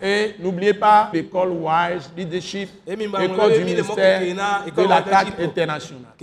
Et 0.01 0.33
n'oubliez 0.39 0.73
pas 0.73 1.11
l'école 1.13 1.51
WISE, 1.51 2.09
leadership, 2.17 2.67
Et 2.87 2.95
mi 2.95 3.07
ba- 3.07 3.23
école 3.23 3.51
mi- 3.51 3.57
du 3.59 3.63
ministère 3.65 4.21
de 4.75 4.81
l'attaque 4.89 5.39
internationale. 5.39 6.13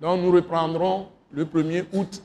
Donc 0.00 0.20
nous 0.20 0.32
reprendrons 0.32 1.06
le 1.32 1.44
1er 1.44 1.84
août 1.92 2.22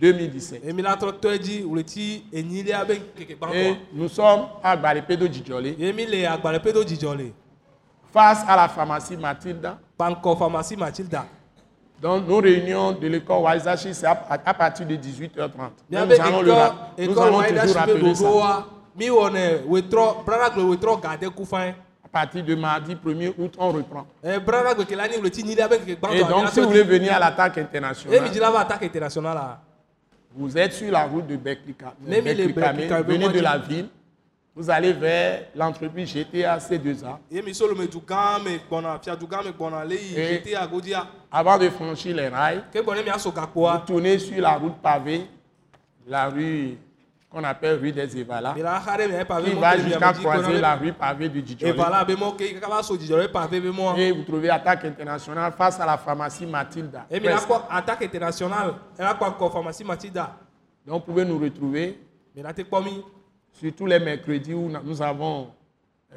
2017. 0.00 0.64
emi 0.64 0.82
la 0.82 0.96
trɔ 0.96 1.12
tɔ 1.20 1.34
edzi 1.34 1.62
wòleti 1.64 2.24
enyilia 2.32 2.84
be 2.84 2.94
keke 3.16 3.36
Et 3.54 3.76
nous 3.92 4.08
sommes 4.08 4.46
à 4.64 4.74
Balipedo 4.76 5.26
Djidjolé, 5.28 5.76
face 8.12 8.42
à 8.48 8.56
la 8.56 8.68
pharmacie 8.68 9.16
Mathilda. 9.16 9.78
pharmacie 9.98 10.76
mathilda 10.76 11.26
Donc 12.00 12.26
nos 12.26 12.38
réunions 12.40 12.92
de 12.92 13.06
l'école 13.08 13.42
WISE 13.44 13.68
c'est 13.92 14.06
à, 14.06 14.26
à 14.46 14.54
partir 14.54 14.86
de 14.86 14.94
18h30. 14.96 15.50
mia 15.90 16.00
Donc, 16.00 16.08
be 16.08 16.14
nous 16.16 16.20
allons, 16.22 16.42
le 16.42 16.52
nous 17.06 17.14
allons 17.26 17.38
toujours 17.60 17.76
rappeler 17.76 18.14
ça. 18.14 18.24
À 22.04 22.08
partir 22.08 22.42
de 22.44 22.54
mardi 22.56 22.94
1er 22.96 23.32
août, 23.38 23.54
on 23.58 23.70
reprend. 23.70 24.06
keke 24.24 26.08
Et 26.14 26.20
donc, 26.30 26.48
si 26.48 26.60
vous 26.60 26.66
voulez 26.68 26.82
venir 26.98 27.12
à 27.14 27.18
l'attaque 27.20 27.58
internationale, 27.58 28.16
la 28.18 28.20
vous 30.34 30.56
êtes 30.56 30.72
sur 30.72 30.90
la 30.90 31.04
route 31.04 31.26
de 31.26 31.36
Beklika- 31.36 31.92
venez 33.02 33.28
de 33.28 33.40
la 33.40 33.58
ville, 33.58 33.88
vous 34.60 34.68
allez 34.70 34.92
vers 34.92 35.44
l'entreprise 35.54 36.12
GTA 36.12 36.58
C2A. 36.58 37.18
yemi 37.30 37.54
solo 37.54 37.74
me 37.74 37.86
du 37.86 37.98
gã 38.06 38.38
me 38.44 38.58
gbɔna 38.68 38.98
fiadu 39.02 39.26
gã 39.26 39.42
me 39.42 39.52
gbɔna 39.52 39.84
le 39.86 39.94
yi 39.94 40.14
Et- 40.18 40.54
Avant 41.32 41.56
de 41.56 41.70
franchir 41.70 42.14
les 42.14 42.28
rails, 42.28 42.62
vous 42.74 43.78
tournez 43.86 44.18
sur 44.18 44.38
la 44.42 44.56
route 44.56 44.76
pavée, 44.82 45.26
la 46.06 46.28
rue 46.28 46.76
qu'on 47.30 47.42
appelle 47.44 47.78
rue 47.80 47.92
des 47.92 48.18
Evalas, 48.18 48.52
qui 48.54 48.60
va 48.60 49.78
jusqu'à 49.78 50.12
croiser 50.12 50.60
la 50.60 50.74
rue 50.74 50.92
pavée 50.92 51.28
be 51.30 51.38
mɔ 53.72 53.98
Et 53.98 54.12
vous 54.12 54.24
trouvez 54.24 54.50
attaque 54.50 54.84
internationale 54.84 55.52
face 55.52 55.80
à 55.80 55.86
la 55.86 55.96
pharmacie 55.96 56.44
Presque. 56.44 57.46
kpɔ 57.48 57.62
attaque 57.70 58.02
internationale 58.02 58.74
ela 58.98 59.14
kpɔ 59.14 59.24
akɔ 59.24 59.52
pharmacie 59.52 59.84
mathilda? 59.84 60.36
Donc 60.86 61.06
vous 61.06 61.12
pouvez 61.12 61.24
nous 61.24 61.38
retrouver 61.38 61.98
mi 63.62 63.68
la 63.68 63.70
te 63.70 63.70
kpɔ 63.70 63.70
mi 63.70 63.70
sur 63.70 63.72
tous 63.74 63.86
les 63.86 63.98
mercredis 63.98 64.54
où 64.54 64.70
nous 64.84 65.02
avons 65.02 65.48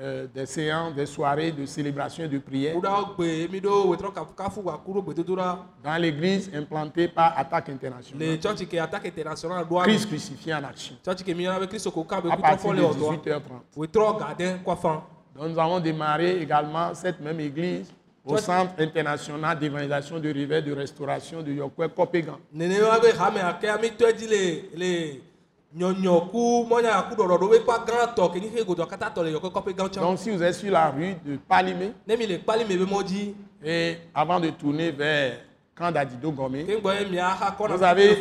euh, 0.01 0.25
des 0.34 0.47
séances, 0.47 0.95
des 0.95 1.05
soirées 1.05 1.51
de 1.51 1.67
célébration 1.67 2.23
et 2.23 2.27
de 2.27 2.39
prière 2.39 2.75
dans 5.84 5.97
l'église 5.99 6.49
implantée 6.55 7.07
par 7.07 7.38
Attaque 7.38 7.67
le 7.67 7.73
Internationale. 7.75 8.39
Christ 9.84 10.07
crucifié 10.07 10.53
en 10.55 10.63
action 10.63 10.95
à 11.05 12.38
partir 12.38 12.71
de 12.71 12.75
le 12.77 12.84
ɔdɔa 12.84 13.17
18h30. 13.17 13.77
wetrɔ 13.77 14.17
ga 14.19 14.34
de 14.36 14.57
kɔ 14.65 14.75
fan 14.77 15.01
Donc 15.36 15.49
nous 15.49 15.59
avons 15.59 15.79
démarré 15.79 16.41
également 16.41 16.93
cette 16.95 17.19
même 17.19 17.39
église 17.39 17.93
au 18.25 18.38
Centre 18.38 18.73
international 18.79 19.59
d'évangélisation 19.59 20.19
de 20.19 20.29
réveil 20.34 20.63
de 20.63 20.71
restauration 20.73 21.41
de 21.43 21.51
Yokwe 21.51 21.88
Kopegan. 21.89 22.39
Donc 25.76 25.95
si 30.17 30.30
vous 30.30 30.43
êtes 30.43 30.53
sur 30.53 30.71
la 30.71 30.89
rue 30.91 31.15
de 31.26 31.38
Palimé 31.38 31.93
et 33.65 33.97
avant 34.13 34.39
de 34.39 34.49
tourner 34.51 34.91
vers 34.91 35.38
Camp 35.76 35.91
d'Adido 35.91 36.32
Gomé, 36.32 36.65
kɔna 36.65 37.76
Vous 37.76 37.84
avez 37.84 38.17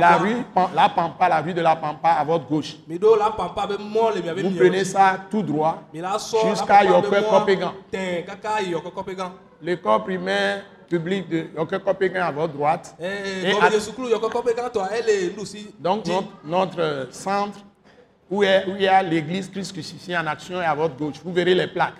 la 0.00 0.16
rue, 0.16 0.36
la 0.74 0.88
Pampa, 0.88 1.28
la 1.28 1.40
rue 1.42 1.52
de 1.52 1.60
la 1.60 1.76
Pampa 1.76 2.08
à 2.08 2.24
votre 2.24 2.46
gauche. 2.46 2.76
Vous 2.88 2.98
prenez 4.56 4.84
ça 4.84 5.18
tout 5.30 5.42
droit 5.42 5.82
jusqu'à 5.92 6.84
kɔƒe 6.84 7.56
gã 9.16 9.32
L'école 9.60 10.02
primaire 10.04 10.62
publique 10.88 11.28
de 11.28 11.46
gã 11.56 12.26
à 12.26 12.32
votre 12.32 12.52
droite. 12.54 12.94
ɛɛ 13.00 13.44
Et 13.44 13.52
gɔmedze 13.52 13.60
à- 13.60 13.70
donc 15.78 16.04
notre, 16.06 16.28
notre, 16.44 17.08
centre 17.12 17.58
où, 18.30 18.42
est- 18.42 18.66
où 18.66 18.74
il 18.76 18.82
y 18.82 18.88
a 18.88 19.02
l'église 19.02 19.48
Christ 19.50 19.72
crucifié 19.72 20.16
en 20.16 20.26
action 20.26 20.60
est 20.60 20.64
à 20.66 20.74
votre 20.74 20.96
gauche. 20.96 21.16
Vous 21.24 21.32
verrez 21.32 21.54
les 21.54 21.66
plaques. 21.66 21.94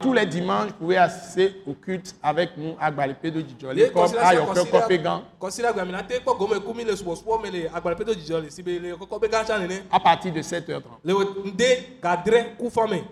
Tous 0.00 0.12
les 0.14 0.24
dimanches, 0.26 0.68
vous 0.68 0.74
pouvez 0.78 0.96
assister 0.96 1.60
au 1.66 1.74
culte 1.74 2.16
avec 2.22 2.56
nous 2.56 2.74
à 2.80 2.90
Gbalipédo 2.90 3.40
Djidjoli, 3.40 3.82
le 3.82 3.90
comme 3.90 4.16
à 4.18 4.34
Yɔkɔe 4.34 4.70
Kɔpɛ 4.70 5.02
gã, 5.02 5.22
kɔsira 5.38 5.72
gba 5.72 5.84
mina 5.84 6.02
te 6.02 6.14
kpɔ 6.20 6.38
gɔme 6.38 6.60
ku 6.64 6.72
mi 6.72 6.84
le 6.84 6.94
subɔsubɔ 6.94 7.42
me 7.42 7.50
le 7.50 7.68
agbalẽ 7.68 7.96
peto 7.96 8.14
dzidzɔ 8.14 8.42
le 8.44 8.50
si 8.50 8.62
be 8.62 8.78
le 8.78 8.94
kɔkɔ 8.94 9.20
be 9.20 9.28
gã 9.28 9.44
tsã 9.44 9.58
nene 9.58 9.82
à 9.90 10.00
partir 10.00 10.32
de 10.32 10.40
7h30. 10.40 10.82
le 11.04 11.12
wo 11.12 11.22
ŋde 11.44 12.00
gadre 12.02 12.56
ku 12.58 12.70
fɔme 12.70 13.04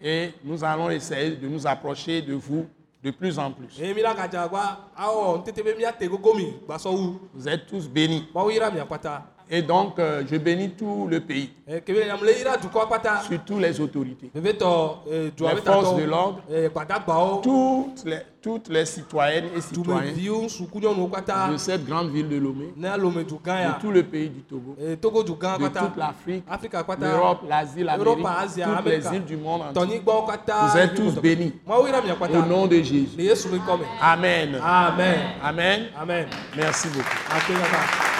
Et 0.00 0.32
nous 0.44 0.62
allons 0.64 0.88
essayer 0.88 1.32
de 1.36 1.48
nous 1.48 1.66
approcher 1.66 2.22
de 2.22 2.34
vous 2.34 2.66
de 3.02 3.10
plus 3.10 3.38
en 3.38 3.50
plus. 3.52 3.78
Vous 7.34 7.48
êtes 7.48 7.66
tous 7.66 7.88
bénis. 7.88 8.28
Et 9.52 9.62
donc, 9.62 9.98
euh, 9.98 10.22
je 10.30 10.36
bénis 10.36 10.70
tout 10.70 11.08
le 11.10 11.18
pays, 11.20 11.50
kpata 11.66 13.22
surtout 13.26 13.58
les 13.58 13.80
autorités, 13.80 14.30
dua 15.36 15.54
Les 15.54 15.60
forces 15.60 15.96
de 15.96 16.04
l'ordre. 16.04 16.40
gbadagbawo 16.68 17.40
toutes 17.42 18.04
les, 18.04 18.18
toutes 18.40 18.68
les 18.68 18.84
citoyennes 18.86 19.46
et 19.56 19.60
citoyens 19.60 20.12
de 21.52 21.56
cette 21.56 21.84
grande 21.84 22.10
ville 22.10 22.28
de 22.28 22.36
Lomé, 22.36 22.72
de 22.76 23.80
tout 23.80 23.90
le 23.90 24.02
pays 24.04 24.28
du 24.28 24.42
Togo, 24.42 24.76
de 24.78 24.94
toute 24.94 25.96
l'Afrique, 25.96 26.44
l'Europe, 27.00 27.40
l'Asie, 27.48 27.82
l'Amérique, 27.82 28.18
toutes 28.64 28.84
les 28.86 29.16
îles 29.16 29.24
du 29.24 29.36
monde 29.36 29.62
entier. 29.62 30.00
Vous 30.72 30.78
êtes 30.78 30.94
tous 30.94 31.20
bénis. 31.20 31.54
Au 31.68 32.46
nom 32.46 32.66
de 32.68 32.76
Jésus. 32.76 33.16
Amen. 34.00 34.54
amen. 34.62 35.18
Amen. 35.42 35.80
amen. 36.00 36.26
Merci 36.56 36.88
beaucoup. 36.88 38.19